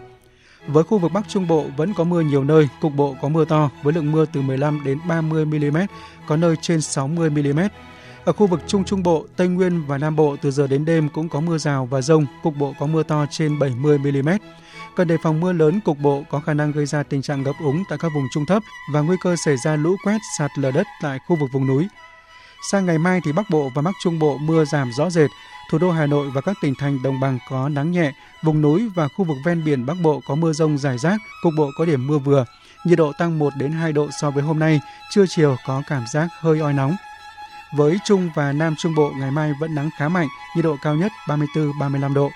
[0.68, 3.46] Với khu vực Bắc Trung Bộ vẫn có mưa nhiều nơi, cục bộ có mưa
[3.46, 5.78] to với lượng mưa từ 15 đến 30 mm,
[6.28, 7.60] có nơi trên 60 mm.
[8.30, 11.10] Ở khu vực Trung Trung Bộ, Tây Nguyên và Nam Bộ từ giờ đến đêm
[11.10, 14.30] cũng có mưa rào và rông, cục bộ có mưa to trên 70 mm
[14.96, 17.56] cần đề phòng mưa lớn cục bộ có khả năng gây ra tình trạng ngập
[17.64, 18.64] úng tại các vùng trung thấp
[18.94, 21.88] và nguy cơ xảy ra lũ quét sạt lở đất tại khu vực vùng núi.
[22.72, 25.30] Sang ngày mai thì Bắc Bộ và Bắc Trung Bộ mưa giảm rõ rệt,
[25.72, 28.12] thủ đô Hà Nội và các tỉnh thành đồng bằng có nắng nhẹ,
[28.44, 31.54] vùng núi và khu vực ven biển Bắc Bộ có mưa rông rải rác, cục
[31.58, 32.46] bộ có điểm mưa vừa.
[32.86, 34.80] Nhiệt độ tăng 1 đến 2 độ so với hôm nay,
[35.12, 36.96] trưa chiều có cảm giác hơi oi nóng.
[37.76, 40.96] Với Trung và Nam Trung Bộ ngày mai vẫn nắng khá mạnh, nhiệt độ cao
[40.96, 42.30] nhất 34-35 độ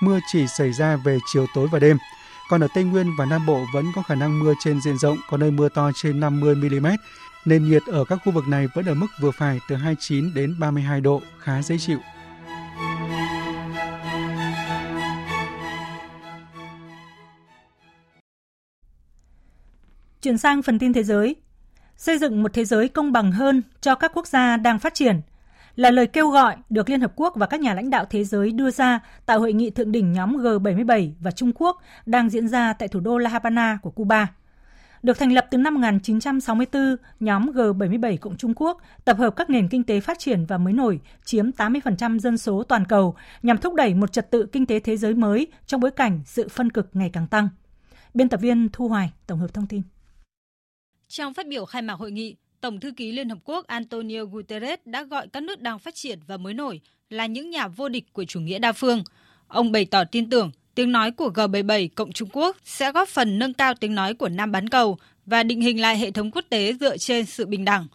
[0.00, 1.98] mưa chỉ xảy ra về chiều tối và đêm.
[2.48, 5.18] Còn ở Tây Nguyên và Nam Bộ vẫn có khả năng mưa trên diện rộng,
[5.30, 6.86] có nơi mưa to trên 50 mm.
[7.44, 10.56] Nền nhiệt ở các khu vực này vẫn ở mức vừa phải từ 29 đến
[10.58, 11.98] 32 độ, khá dễ chịu.
[20.22, 21.36] Chuyển sang phần tin thế giới.
[21.98, 25.20] Xây dựng một thế giới công bằng hơn cho các quốc gia đang phát triển–
[25.78, 28.52] là lời kêu gọi được Liên Hợp Quốc và các nhà lãnh đạo thế giới
[28.52, 32.72] đưa ra tại hội nghị thượng đỉnh nhóm G77 và Trung Quốc đang diễn ra
[32.72, 34.26] tại thủ đô La Habana của Cuba.
[35.02, 39.68] Được thành lập từ năm 1964, nhóm G77 Cộng Trung Quốc tập hợp các nền
[39.68, 43.74] kinh tế phát triển và mới nổi, chiếm 80% dân số toàn cầu, nhằm thúc
[43.74, 46.88] đẩy một trật tự kinh tế thế giới mới trong bối cảnh sự phân cực
[46.92, 47.48] ngày càng tăng.
[48.14, 49.82] Biên tập viên Thu Hoài tổng hợp thông tin.
[51.08, 54.78] Trong phát biểu khai mạc hội nghị, Tổng thư ký Liên Hợp Quốc Antonio Guterres
[54.84, 56.80] đã gọi các nước đang phát triển và mới nổi
[57.10, 59.02] là những nhà vô địch của chủ nghĩa đa phương.
[59.48, 63.38] Ông bày tỏ tin tưởng tiếng nói của G77 cộng Trung Quốc sẽ góp phần
[63.38, 66.44] nâng cao tiếng nói của Nam bán cầu và định hình lại hệ thống quốc
[66.48, 67.86] tế dựa trên sự bình đẳng.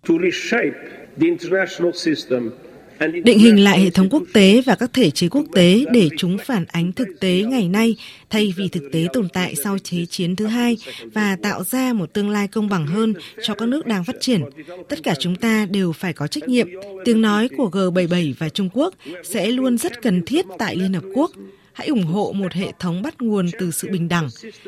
[3.08, 6.38] Định hình lại hệ thống quốc tế và các thể chế quốc tế để chúng
[6.46, 7.96] phản ánh thực tế ngày nay
[8.30, 10.78] thay vì thực tế tồn tại sau Thế chiến thứ hai
[11.14, 14.42] và tạo ra một tương lai công bằng hơn cho các nước đang phát triển.
[14.90, 16.68] Tất cả chúng ta đều phải có trách nhiệm.
[17.06, 18.94] Tiếng nói của G77 và Trung Quốc
[19.24, 21.32] sẽ luôn rất cần thiết tại Liên Hợp Quốc
[21.74, 24.28] hãy ủng hộ một hệ thống bắt nguồn từ sự bình đẳng,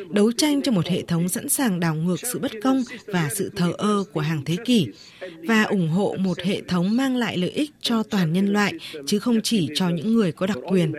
[0.09, 3.51] đấu tranh cho một hệ thống sẵn sàng đảo ngược sự bất công và sự
[3.55, 4.87] thờ ơ của hàng thế kỷ,
[5.47, 8.73] và ủng hộ một hệ thống mang lại lợi ích cho toàn nhân loại,
[9.05, 10.93] chứ không chỉ cho những người có đặc quyền.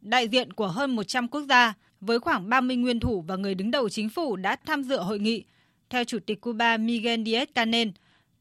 [0.00, 3.70] Đại diện của hơn 100 quốc gia với khoảng 30 nguyên thủ và người đứng
[3.70, 5.44] đầu chính phủ đã tham dự hội nghị.
[5.90, 7.90] Theo Chủ tịch Cuba Miguel Díaz-Canel,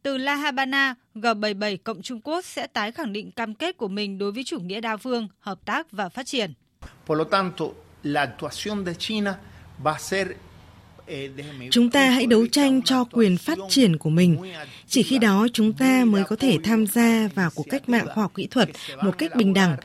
[0.04, 4.18] từ La Habana, G77 cộng Trung Quốc sẽ tái khẳng định cam kết của mình
[4.18, 6.54] đối với chủ nghĩa đa phương, hợp tác và phát triển.
[11.10, 11.32] Eh,
[11.72, 14.38] chúng ta hãy đấu tranh cho quyền phát triển của mình.
[14.88, 18.24] Chỉ khi đó chúng ta mới có thể tham gia vào cuộc cách mạng khoa
[18.24, 18.70] học kỹ thuật
[19.04, 19.78] một cách bình đẳng,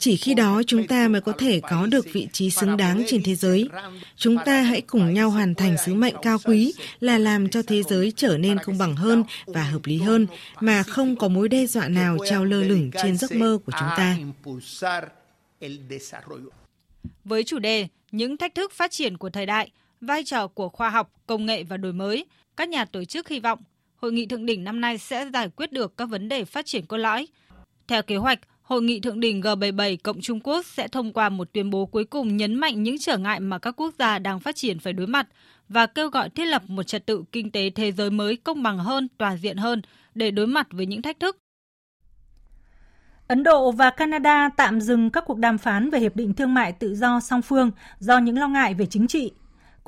[0.00, 3.22] chỉ khi đó chúng ta mới có thể có được vị trí xứng đáng trên
[3.22, 3.68] thế giới.
[4.16, 7.82] Chúng ta hãy cùng nhau hoàn thành sứ mệnh cao quý là làm cho thế
[7.82, 10.26] giới trở nên công bằng hơn và hợp lý hơn
[10.60, 13.88] mà không có mối đe dọa nào treo lơ lửng trên giấc mơ của chúng
[13.96, 14.16] ta.
[17.24, 19.70] Với chủ đề Những thách thức phát triển của thời đại,
[20.00, 22.26] vai trò của khoa học, công nghệ và đổi mới,
[22.56, 23.58] các nhà tổ chức hy vọng
[23.96, 26.86] hội nghị thượng đỉnh năm nay sẽ giải quyết được các vấn đề phát triển
[26.86, 27.26] cốt lõi.
[27.88, 28.38] Theo kế hoạch,
[28.70, 32.04] Hội nghị thượng đỉnh G77 cộng Trung Quốc sẽ thông qua một tuyên bố cuối
[32.04, 35.06] cùng nhấn mạnh những trở ngại mà các quốc gia đang phát triển phải đối
[35.06, 35.28] mặt
[35.68, 38.78] và kêu gọi thiết lập một trật tự kinh tế thế giới mới công bằng
[38.78, 39.82] hơn, toàn diện hơn
[40.14, 41.36] để đối mặt với những thách thức.
[43.28, 46.72] Ấn Độ và Canada tạm dừng các cuộc đàm phán về hiệp định thương mại
[46.72, 49.32] tự do song phương do những lo ngại về chính trị.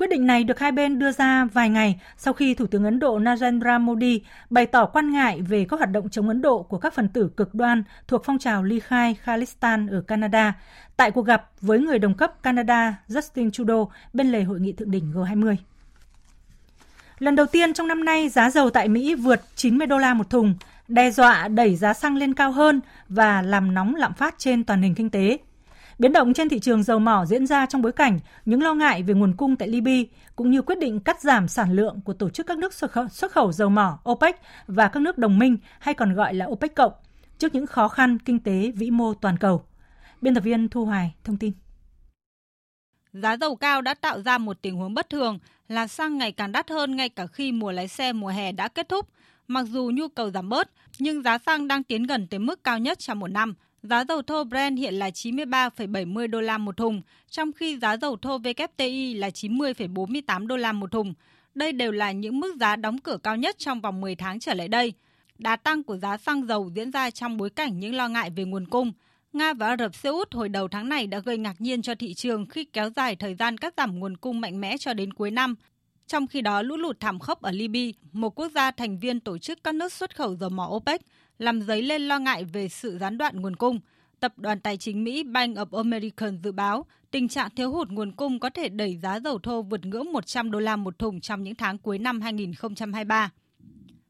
[0.03, 2.99] Quyết định này được hai bên đưa ra vài ngày sau khi Thủ tướng Ấn
[2.99, 6.77] Độ Narendra Modi bày tỏ quan ngại về các hoạt động chống Ấn Độ của
[6.77, 10.53] các phần tử cực đoan thuộc phong trào ly khai Khalistan ở Canada
[10.97, 14.91] tại cuộc gặp với người đồng cấp Canada Justin Trudeau bên lề hội nghị thượng
[14.91, 15.55] đỉnh G20.
[17.19, 20.29] Lần đầu tiên trong năm nay, giá dầu tại Mỹ vượt 90 đô la một
[20.29, 20.55] thùng,
[20.87, 24.81] đe dọa đẩy giá xăng lên cao hơn và làm nóng lạm phát trên toàn
[24.81, 25.37] nền kinh tế.
[25.99, 29.03] Biến động trên thị trường dầu mỏ diễn ra trong bối cảnh những lo ngại
[29.03, 30.03] về nguồn cung tại Libya
[30.35, 33.07] cũng như quyết định cắt giảm sản lượng của tổ chức các nước xuất khẩu,
[33.07, 36.75] xuất khẩu dầu mỏ OPEC và các nước đồng minh hay còn gọi là OPEC
[36.75, 36.93] cộng
[37.37, 39.65] trước những khó khăn kinh tế vĩ mô toàn cầu.
[40.21, 41.53] Biên tập viên Thu Hoài thông tin.
[43.13, 46.51] Giá dầu cao đã tạo ra một tình huống bất thường là xăng ngày càng
[46.51, 49.09] đắt hơn ngay cả khi mùa lái xe mùa hè đã kết thúc.
[49.47, 50.69] Mặc dù nhu cầu giảm bớt,
[50.99, 53.53] nhưng giá xăng đang tiến gần tới mức cao nhất trong một năm.
[53.83, 58.17] Giá dầu thô Brent hiện là 93,70 đô la một thùng, trong khi giá dầu
[58.17, 61.13] thô WTI là 90,48 đô la một thùng.
[61.55, 64.53] Đây đều là những mức giá đóng cửa cao nhất trong vòng 10 tháng trở
[64.53, 64.93] lại đây.
[65.37, 68.43] Đà tăng của giá xăng dầu diễn ra trong bối cảnh những lo ngại về
[68.43, 68.91] nguồn cung.
[69.33, 71.95] Nga và Ả Rập Xê Út hồi đầu tháng này đã gây ngạc nhiên cho
[71.95, 75.13] thị trường khi kéo dài thời gian cắt giảm nguồn cung mạnh mẽ cho đến
[75.13, 75.55] cuối năm.
[76.07, 79.37] Trong khi đó, lũ lụt thảm khốc ở Libya, một quốc gia thành viên tổ
[79.37, 81.01] chức các nước xuất khẩu dầu mỏ OPEC,
[81.37, 83.79] làm dấy lên lo ngại về sự gián đoạn nguồn cung.
[84.19, 88.11] Tập đoàn tài chính Mỹ Bank of America dự báo tình trạng thiếu hụt nguồn
[88.11, 91.43] cung có thể đẩy giá dầu thô vượt ngưỡng 100 đô la một thùng trong
[91.43, 93.31] những tháng cuối năm 2023.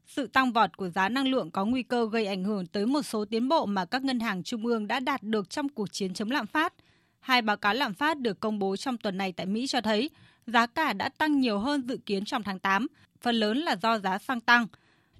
[0.06, 3.02] Sự tăng vọt của giá năng lượng có nguy cơ gây ảnh hưởng tới một
[3.02, 6.14] số tiến bộ mà các ngân hàng trung ương đã đạt được trong cuộc chiến
[6.14, 6.74] chống lạm phát.
[7.20, 10.10] Hai báo cáo lạm phát được công bố trong tuần này tại Mỹ cho thấy
[10.46, 12.86] giá cả đã tăng nhiều hơn dự kiến trong tháng 8,
[13.20, 14.66] phần lớn là do giá xăng tăng.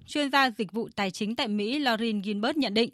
[0.07, 2.89] Chuyên gia dịch vụ tài chính tại Mỹ Lauren Gilbert nhận định,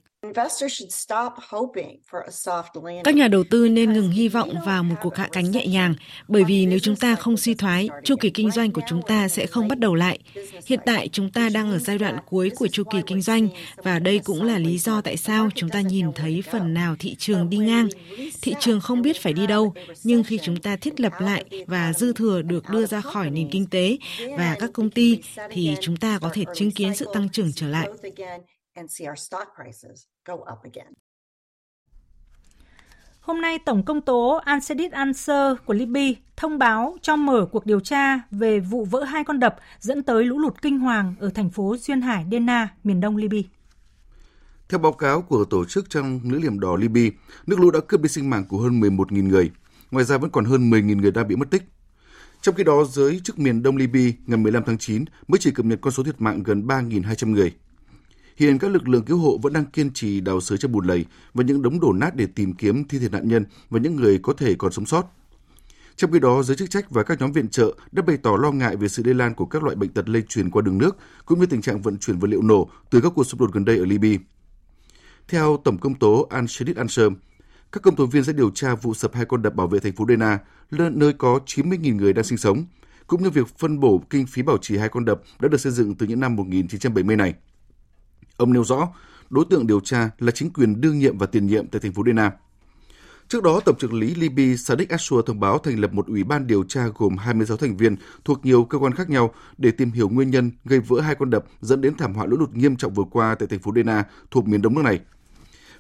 [3.04, 5.96] các nhà đầu tư nên ngừng hy vọng vào một cuộc hạ cánh nhẹ nhàng,
[6.28, 9.28] bởi vì nếu chúng ta không suy thoái, chu kỳ kinh doanh của chúng ta
[9.28, 10.20] sẽ không bắt đầu lại.
[10.66, 13.48] Hiện tại chúng ta đang ở giai đoạn cuối của chu kỳ kinh doanh
[13.78, 17.16] và đây cũng là lý do tại sao chúng ta nhìn thấy phần nào thị
[17.20, 17.88] trường đi ngang.
[18.42, 21.94] Thị trường không biết phải đi đâu, nhưng khi chúng ta thiết lập lại và
[21.94, 23.98] dư thừa được đưa ra khỏi nền kinh tế
[24.38, 25.20] và các công ty
[25.52, 27.88] thì chúng ta có thể chứng kiến sự tăng trưởng trở lại
[28.76, 30.94] and see our stock prices go up again.
[33.22, 37.80] Hôm nay, Tổng công tố Ansedit Ansar của Libya thông báo cho mở cuộc điều
[37.80, 41.50] tra về vụ vỡ hai con đập dẫn tới lũ lụt kinh hoàng ở thành
[41.50, 43.42] phố Duyên Hải Dena, miền đông Libya.
[44.70, 47.18] Theo báo cáo của tổ chức Trăng Lưỡi Liềm Đỏ Libya,
[47.48, 49.52] nước lũ đã cướp đi sinh mạng của hơn 11.000 người.
[49.92, 51.64] Ngoài ra vẫn còn hơn 10.000 người đang bị mất tích.
[52.42, 55.66] Trong khi đó, giới chức miền đông Libya ngày 15 tháng 9 mới chỉ cập
[55.66, 57.54] nhật con số thiệt mạng gần 3.200 người.
[58.38, 61.06] Hiện các lực lượng cứu hộ vẫn đang kiên trì đào sới trong bùn lầy
[61.34, 64.20] và những đống đổ nát để tìm kiếm thi thể nạn nhân và những người
[64.24, 65.06] có thể còn sống sót.
[65.96, 68.52] Trong khi đó, giới chức trách và các nhóm viện trợ đã bày tỏ lo
[68.52, 70.98] ngại về sự lây lan của các loại bệnh tật lây truyền qua đường nước,
[71.26, 73.66] cũng như tình trạng vận chuyển vật liệu nổ từ các cuộc xung đột gần
[73.66, 74.18] đây ở Libya.
[75.28, 77.12] Theo Tổng công tố Al-Shadid
[77.72, 79.94] các công tố viên sẽ điều tra vụ sập hai con đập bảo vệ thành
[79.94, 80.40] phố Dena,
[80.72, 82.66] nơi có 90.000 người đang sinh sống,
[83.08, 85.72] cũng như việc phân bổ kinh phí bảo trì hai con đập đã được xây
[85.72, 87.34] dựng từ những năm 1970 này.
[88.42, 88.90] Ông nêu rõ,
[89.30, 92.04] đối tượng điều tra là chính quyền đương nhiệm và tiền nhiệm tại thành phố
[92.06, 92.32] Dena.
[93.28, 96.48] Trước đó, Tổng trưởng lý Libya Sadiq Ashur thông báo thành lập một ủy ban
[96.48, 100.10] điều tra gồm 26 thành viên thuộc nhiều cơ quan khác nhau để tìm hiểu
[100.10, 102.94] nguyên nhân gây vỡ hai con đập dẫn đến thảm họa lũ lụt nghiêm trọng
[102.94, 105.00] vừa qua tại thành phố Dena thuộc miền đông nước này.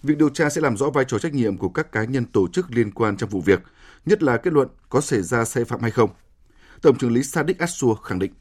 [0.03, 2.47] Việc điều tra sẽ làm rõ vai trò trách nhiệm của các cá nhân tổ
[2.47, 3.61] chức liên quan trong vụ việc,
[4.05, 6.09] nhất là kết luận có xảy ra sai phạm hay không.
[6.81, 8.31] Tổng trưởng lý Sadiq Ashur khẳng định.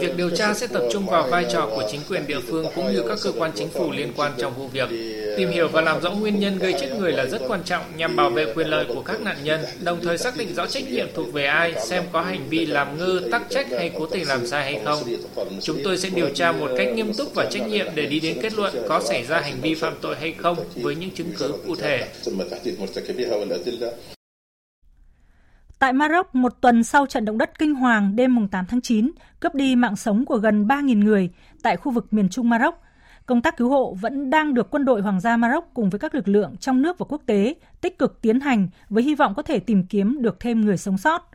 [0.00, 2.92] Việc điều tra sẽ tập trung vào vai trò của chính quyền địa phương cũng
[2.92, 4.88] như các cơ quan chính phủ liên quan trong vụ việc.
[5.36, 8.16] Tìm hiểu và làm rõ nguyên nhân gây chết người là rất quan trọng nhằm
[8.16, 11.06] bảo vệ quyền lợi của các nạn nhân, đồng thời xác định rõ trách nhiệm
[11.14, 14.46] thuộc về ai, xem có hành vi làm ngơ, tắc trách hay cố tình làm
[14.46, 14.98] sai hay không.
[15.60, 18.38] Chúng tôi sẽ điều tra một cách nghiêm túc và trách nhiệm để đi đến
[18.42, 21.52] kết luận có xảy ra hành vi phạm tội hay không với những chứng cứ
[21.66, 22.08] cụ thể.
[25.84, 29.10] Tại Maroc, một tuần sau trận động đất kinh hoàng đêm 8 tháng 9,
[29.40, 31.30] cướp đi mạng sống của gần 3.000 người
[31.62, 32.74] tại khu vực miền trung Maroc,
[33.26, 36.14] công tác cứu hộ vẫn đang được quân đội Hoàng gia Maroc cùng với các
[36.14, 39.42] lực lượng trong nước và quốc tế tích cực tiến hành với hy vọng có
[39.42, 41.30] thể tìm kiếm được thêm người sống sót.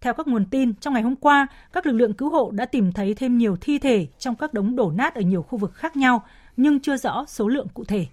[0.00, 2.92] Theo các nguồn tin, trong ngày hôm qua, các lực lượng cứu hộ đã tìm
[2.92, 5.96] thấy thêm nhiều thi thể trong các đống đổ nát ở nhiều khu vực khác
[5.96, 6.22] nhau,
[6.56, 8.06] nhưng chưa rõ số lượng cụ thể.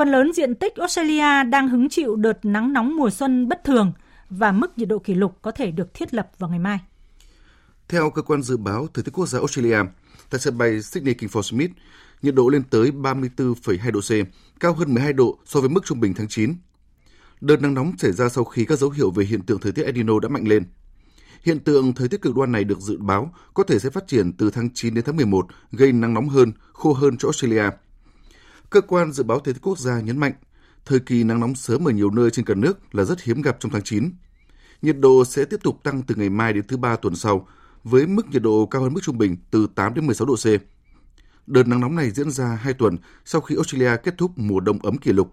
[0.00, 3.92] Phần lớn diện tích Australia đang hứng chịu đợt nắng nóng mùa xuân bất thường
[4.30, 6.78] và mức nhiệt độ kỷ lục có thể được thiết lập vào ngày mai.
[7.88, 9.78] Theo cơ quan dự báo thời tiết quốc gia Australia,
[10.30, 11.70] tại sân bay Sydney King Smith,
[12.22, 14.10] nhiệt độ lên tới 34,2 độ C,
[14.60, 16.54] cao hơn 12 độ so với mức trung bình tháng 9.
[17.40, 19.86] Đợt nắng nóng xảy ra sau khi các dấu hiệu về hiện tượng thời tiết
[19.86, 20.64] Edino đã mạnh lên.
[21.42, 24.32] Hiện tượng thời tiết cực đoan này được dự báo có thể sẽ phát triển
[24.32, 27.70] từ tháng 9 đến tháng 11, gây nắng nóng hơn, khô hơn cho Australia.
[28.70, 30.32] Cơ quan dự báo thời tiết quốc gia nhấn mạnh,
[30.84, 33.56] thời kỳ nắng nóng sớm ở nhiều nơi trên cả nước là rất hiếm gặp
[33.60, 34.10] trong tháng 9.
[34.82, 37.48] Nhiệt độ sẽ tiếp tục tăng từ ngày mai đến thứ ba tuần sau,
[37.84, 40.46] với mức nhiệt độ cao hơn mức trung bình từ 8 đến 16 độ C.
[41.46, 44.78] Đợt nắng nóng này diễn ra 2 tuần sau khi Australia kết thúc mùa đông
[44.82, 45.32] ấm kỷ lục.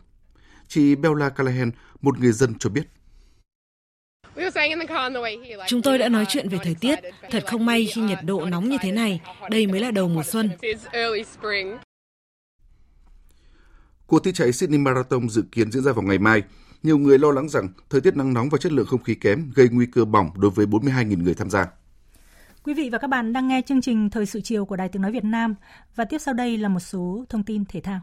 [0.67, 1.71] Chị Bella Callahan,
[2.01, 2.83] một người dân cho biết.
[5.67, 6.99] Chúng tôi đã nói chuyện về thời tiết.
[7.31, 9.21] Thật không may khi nhiệt độ nóng như thế này.
[9.49, 10.49] Đây mới là đầu mùa xuân.
[14.07, 16.43] Cuộc thi chạy Sydney Marathon dự kiến diễn ra vào ngày mai.
[16.83, 19.51] Nhiều người lo lắng rằng thời tiết nắng nóng và chất lượng không khí kém
[19.55, 21.67] gây nguy cơ bỏng đối với 42.000 người tham gia.
[22.63, 25.01] Quý vị và các bạn đang nghe chương trình Thời sự chiều của Đài Tiếng
[25.01, 25.55] Nói Việt Nam
[25.95, 28.01] và tiếp sau đây là một số thông tin thể thao.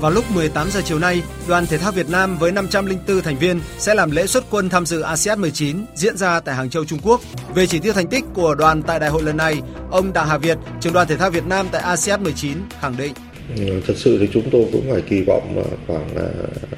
[0.00, 3.60] Vào lúc 18 giờ chiều nay, đoàn thể thao Việt Nam với 504 thành viên
[3.78, 6.98] sẽ làm lễ xuất quân tham dự ASEAN 19 diễn ra tại Hàng Châu, Trung
[7.02, 7.20] Quốc.
[7.54, 10.38] Về chỉ tiêu thành tích của đoàn tại đại hội lần này, ông Đặng Hà
[10.38, 13.12] Việt, trưởng đoàn thể thao Việt Nam tại ASEAN 19 khẳng định
[13.56, 16.28] ừ, thật sự thì chúng tôi cũng phải kỳ vọng à, khoảng à,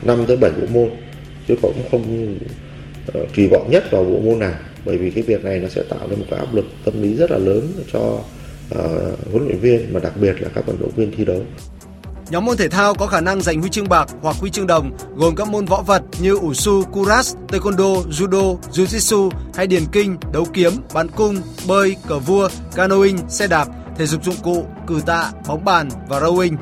[0.02, 0.90] 5 tới 7 bộ môn
[1.48, 2.36] chứ cũng không
[3.14, 4.54] ờ, kỳ vọng nhất vào bộ môn nào
[4.84, 7.14] bởi vì cái việc này nó sẽ tạo ra một cái áp lực tâm lý
[7.16, 10.90] rất là lớn cho uh, huấn luyện viên mà đặc biệt là các vận động
[10.96, 11.42] viên thi đấu.
[12.30, 14.90] Nhóm môn thể thao có khả năng giành huy chương bạc hoặc huy chương đồng
[15.16, 20.16] gồm các môn võ vật như ủ su, kuras, taekwondo, judo, jiu-jitsu hay điền kinh,
[20.32, 21.36] đấu kiếm, bắn cung,
[21.68, 23.68] bơi, cờ vua, canoeing, xe đạp,
[23.98, 26.56] thể dục dụng cụ, cử tạ, bóng bàn và rowing.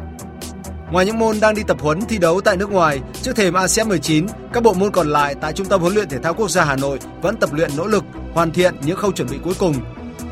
[0.93, 3.89] Ngoài những môn đang đi tập huấn thi đấu tại nước ngoài, trước thềm ASEAN
[3.89, 6.65] 19, các bộ môn còn lại tại Trung tâm huấn luyện thể thao quốc gia
[6.65, 8.05] Hà Nội vẫn tập luyện nỗ lực
[8.35, 9.75] hoàn thiện những khâu chuẩn bị cuối cùng.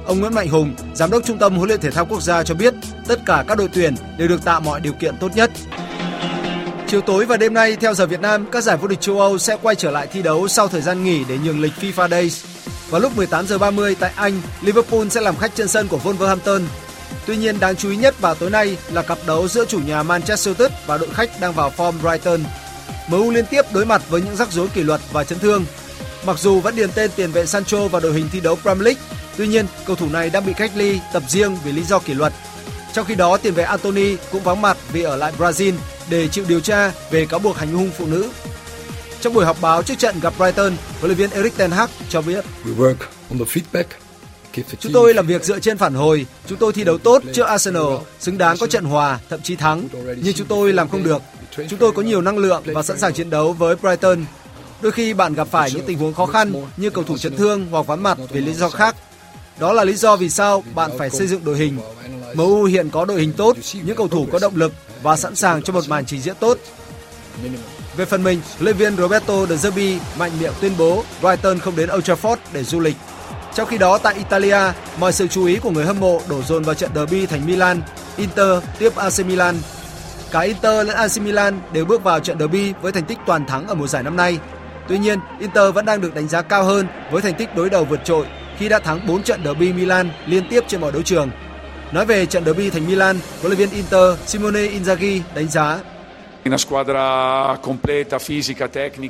[0.08, 2.54] Ông Nguyễn Mạnh Hùng, giám đốc Trung tâm huấn luyện thể thao quốc gia cho
[2.54, 2.74] biết,
[3.08, 5.50] tất cả các đội tuyển đều được tạo mọi điều kiện tốt nhất.
[6.86, 9.38] Chiều tối và đêm nay theo giờ Việt Nam, các giải vô địch châu Âu
[9.38, 12.44] sẽ quay trở lại thi đấu sau thời gian nghỉ để nhường lịch FIFA Days.
[12.90, 16.60] Vào lúc 18 giờ 30 tại Anh, Liverpool sẽ làm khách trên sân của Wolverhampton
[17.26, 20.02] Tuy nhiên đáng chú ý nhất vào tối nay là cặp đấu giữa chủ nhà
[20.02, 22.40] Manchester United và đội khách đang vào form Brighton.
[23.08, 25.64] MU liên tiếp đối mặt với những rắc rối kỷ luật và chấn thương.
[26.26, 29.02] Mặc dù vẫn điền tên tiền vệ Sancho vào đội hình thi đấu Premier League,
[29.38, 32.14] tuy nhiên cầu thủ này đang bị cách ly tập riêng vì lý do kỷ
[32.14, 32.32] luật.
[32.92, 35.72] Trong khi đó, tiền vệ Anthony cũng vắng mặt vì ở lại Brazil
[36.10, 38.30] để chịu điều tra về cáo buộc hành hung phụ nữ.
[39.20, 42.22] Trong buổi họp báo trước trận gặp Brighton, huấn luyện viên Erik ten Hag cho
[42.22, 42.96] biết: We work
[43.30, 43.84] on the feedback
[44.80, 46.26] Chúng tôi làm việc dựa trên phản hồi.
[46.46, 47.86] Chúng tôi thi đấu tốt trước Arsenal,
[48.20, 49.88] xứng đáng có trận hòa, thậm chí thắng.
[50.22, 51.22] Nhưng chúng tôi làm không được.
[51.68, 54.24] Chúng tôi có nhiều năng lượng và sẵn sàng chiến đấu với Brighton.
[54.82, 57.66] Đôi khi bạn gặp phải những tình huống khó khăn như cầu thủ chấn thương
[57.70, 58.96] hoặc vắng mặt vì lý do khác.
[59.60, 61.78] Đó là lý do vì sao bạn phải xây dựng đội hình.
[62.34, 65.62] MU hiện có đội hình tốt, những cầu thủ có động lực và sẵn sàng
[65.62, 66.58] cho một màn trình diễn tốt.
[67.96, 71.76] Về phần mình, huấn luyện viên Roberto De Zerbi mạnh miệng tuyên bố Brighton không
[71.76, 72.96] đến Old Trafford để du lịch
[73.58, 76.62] trong khi đó tại Italia, mọi sự chú ý của người hâm mộ đổ dồn
[76.62, 77.82] vào trận derby thành Milan,
[78.16, 79.56] Inter tiếp AC Milan.
[80.30, 83.66] Cả Inter lẫn AC Milan đều bước vào trận derby với thành tích toàn thắng
[83.66, 84.38] ở mùa giải năm nay.
[84.88, 87.84] Tuy nhiên, Inter vẫn đang được đánh giá cao hơn với thành tích đối đầu
[87.84, 88.26] vượt trội
[88.58, 91.30] khi đã thắng 4 trận derby Milan liên tiếp trên mọi đấu trường.
[91.92, 95.78] Nói về trận derby thành Milan, huấn luyện viên Inter Simone Inzaghi đánh giá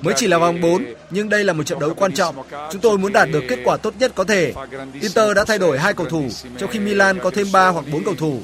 [0.02, 2.36] Mới chỉ là vòng 4, nhưng đây là một trận đấu quan trọng.
[2.72, 4.52] Chúng tôi muốn đạt được kết quả tốt nhất có thể.
[5.00, 6.28] Inter đã thay đổi hai cầu thủ,
[6.58, 8.40] trong khi Milan có thêm 3 hoặc 4 cầu thủ.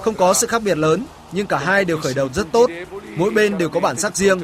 [0.00, 2.70] Không có sự khác biệt lớn, nhưng cả hai đều khởi đầu rất tốt.
[3.16, 4.40] Mỗi bên đều có bản sắc riêng.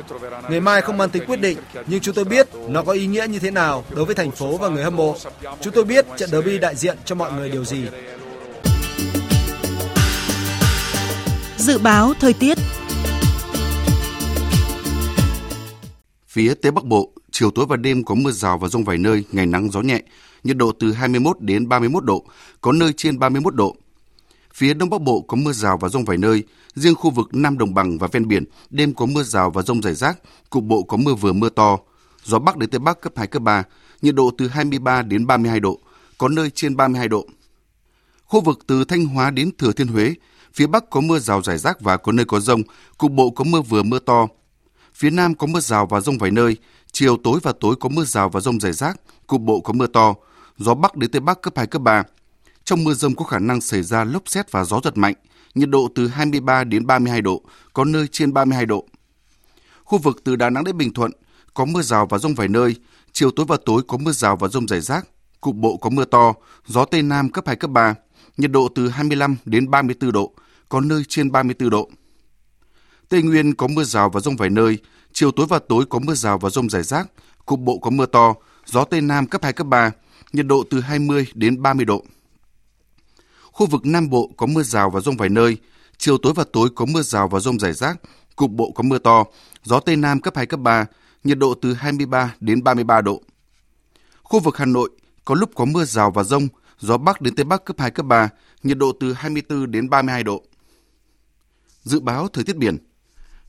[0.51, 3.27] Ngày mai không mang tính quyết định, nhưng chúng tôi biết nó có ý nghĩa
[3.27, 5.17] như thế nào đối với thành phố và người hâm mộ.
[5.61, 7.85] Chúng tôi biết trận derby đại diện cho mọi người điều gì.
[11.57, 12.59] Dự báo thời tiết
[16.33, 19.25] Phía Tây Bắc Bộ, chiều tối và đêm có mưa rào và rông vài nơi,
[19.33, 20.03] ngày nắng gió nhẹ,
[20.45, 22.25] nhiệt độ từ 21 đến 31 độ,
[22.61, 23.77] có nơi trên 31 độ.
[24.55, 27.59] Phía Đông Bắc Bộ có mưa rào và rông vài nơi, riêng khu vực Nam
[27.59, 30.19] Đồng Bằng và ven biển, đêm có mưa rào và rông rải rác,
[30.51, 31.79] cục bộ có mưa vừa mưa to,
[32.25, 33.65] gió Bắc đến Tây Bắc cấp 2, cấp 3,
[34.03, 35.79] nhiệt độ từ 23 đến 32 độ,
[36.19, 37.27] có nơi trên 32 độ.
[38.25, 40.15] Khu vực từ Thanh Hóa đến Thừa Thiên Huế,
[40.55, 42.63] phía Bắc có mưa rào rải rác và có nơi có rông,
[42.99, 44.29] cục bộ có mưa vừa mưa to,
[45.03, 46.57] Phía Nam có mưa rào và rông vài nơi,
[46.93, 49.87] chiều tối và tối có mưa rào và rông rải rác, cục bộ có mưa
[49.87, 50.15] to,
[50.59, 52.03] gió Bắc đến Tây Bắc cấp 2, cấp 3.
[52.65, 55.15] Trong mưa rông có khả năng xảy ra lốc xét và gió giật mạnh,
[55.55, 57.43] nhiệt độ từ 23 đến 32 độ,
[57.73, 58.85] có nơi trên 32 độ.
[59.85, 61.11] Khu vực từ Đà Nẵng đến Bình Thuận
[61.55, 62.75] có mưa rào và rông vài nơi,
[63.13, 65.09] chiều tối và tối có mưa rào và rông rải rác,
[65.41, 66.35] cục bộ có mưa to,
[66.67, 67.95] gió Tây Nam cấp 2, cấp 3,
[68.37, 70.33] nhiệt độ từ 25 đến 34 độ,
[70.69, 71.91] có nơi trên 34 độ.
[73.13, 74.79] Tây Nguyên có mưa rào và rông vài nơi,
[75.13, 77.09] chiều tối và tối có mưa rào và rông rải rác,
[77.47, 78.35] cục bộ có mưa to,
[78.65, 79.91] gió Tây Nam cấp 2, cấp 3,
[80.33, 82.05] nhiệt độ từ 20 đến 30 độ.
[83.53, 85.57] Khu vực Nam Bộ có mưa rào và rông vài nơi,
[85.97, 88.01] chiều tối và tối có mưa rào và rông rải rác,
[88.37, 89.25] cục bộ có mưa to,
[89.63, 90.87] gió Tây Nam cấp 2, cấp 3,
[91.25, 93.23] nhiệt độ từ 23 đến 33 độ.
[94.23, 94.91] Khu vực Hà Nội
[95.25, 96.49] có lúc có mưa rào và rông,
[96.79, 98.29] gió Bắc đến Tây Bắc cấp 2, cấp 3,
[98.63, 100.43] nhiệt độ từ 24 đến 32 độ.
[101.83, 102.79] Dự báo thời tiết biển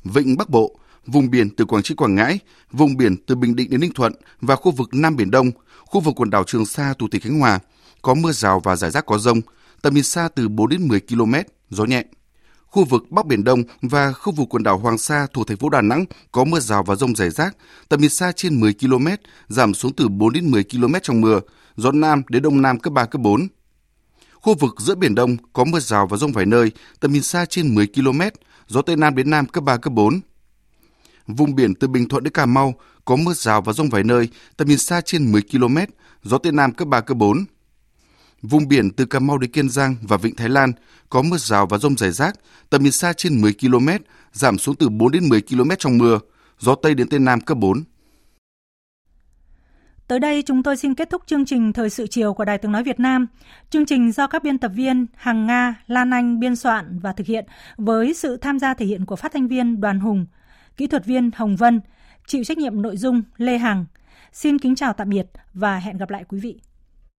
[0.04, 0.76] Vịnh Bắc Bộ,
[1.06, 2.40] vùng biển từ Quảng Trị Quảng Ngãi,
[2.72, 6.02] vùng biển từ Bình Định đến Ninh Thuận và khu vực Nam Biển Đông, khu
[6.02, 7.60] vực quần đảo Trường Sa thuộc tỉnh Khánh Hòa
[8.02, 9.42] có mưa rào và rải rác có rông,
[9.82, 11.34] tầm nhìn xa từ 4 đến 10 km,
[11.70, 12.04] gió nhẹ.
[12.66, 15.70] Khu vực Bắc Biển Đông và khu vực quần đảo Hoàng Sa thuộc thành phố
[15.70, 17.58] Đà Nẵng có mưa rào và rông rải rác,
[17.90, 19.08] tầm nhìn xa trên 10 km,
[19.48, 21.40] giảm xuống từ 4 đến 10 km trong mưa,
[21.76, 23.48] gió Nam đến Đông Nam cấp 3, cấp 4.
[24.34, 27.46] Khu vực giữa Biển Đông có mưa rào và rông vài nơi, tầm nhìn xa
[27.46, 28.22] trên 10 km,
[28.74, 30.20] gió Tây Nam đến Nam cấp 3, cấp 4.
[31.28, 32.74] Vùng biển từ Bình Thuận đến Cà Mau
[33.06, 35.78] có mưa rào và rông vài nơi, tầm nhìn xa trên 10 km,
[36.24, 37.46] gió Tây Nam cấp 3, cấp 4.
[38.42, 40.72] Vùng biển từ Cà Mau đến Kiên Giang và Vịnh Thái Lan
[41.10, 42.36] có mưa rào và rông rải rác,
[42.70, 43.88] tầm nhìn xa trên 10 km,
[44.32, 46.20] giảm xuống từ 4 đến 10 km trong mưa,
[46.60, 47.84] gió Tây đến Tây Nam cấp 4.
[50.08, 52.72] Tới đây chúng tôi xin kết thúc chương trình Thời sự chiều của Đài Tiếng
[52.72, 53.28] Nói Việt Nam.
[53.70, 57.28] Chương trình do các biên tập viên Hằng Nga, Lan Anh biên soạn và thực
[57.28, 57.46] hiện
[57.78, 60.26] với sự tham gia thể hiện của phát thanh viên Đoàn Hùng,
[60.78, 61.82] kỹ thuật viên Hồng Vân,
[62.28, 63.86] chịu trách nhiệm nội dung Lê Hằng.
[64.32, 66.60] Xin kính chào tạm biệt và hẹn gặp lại quý vị.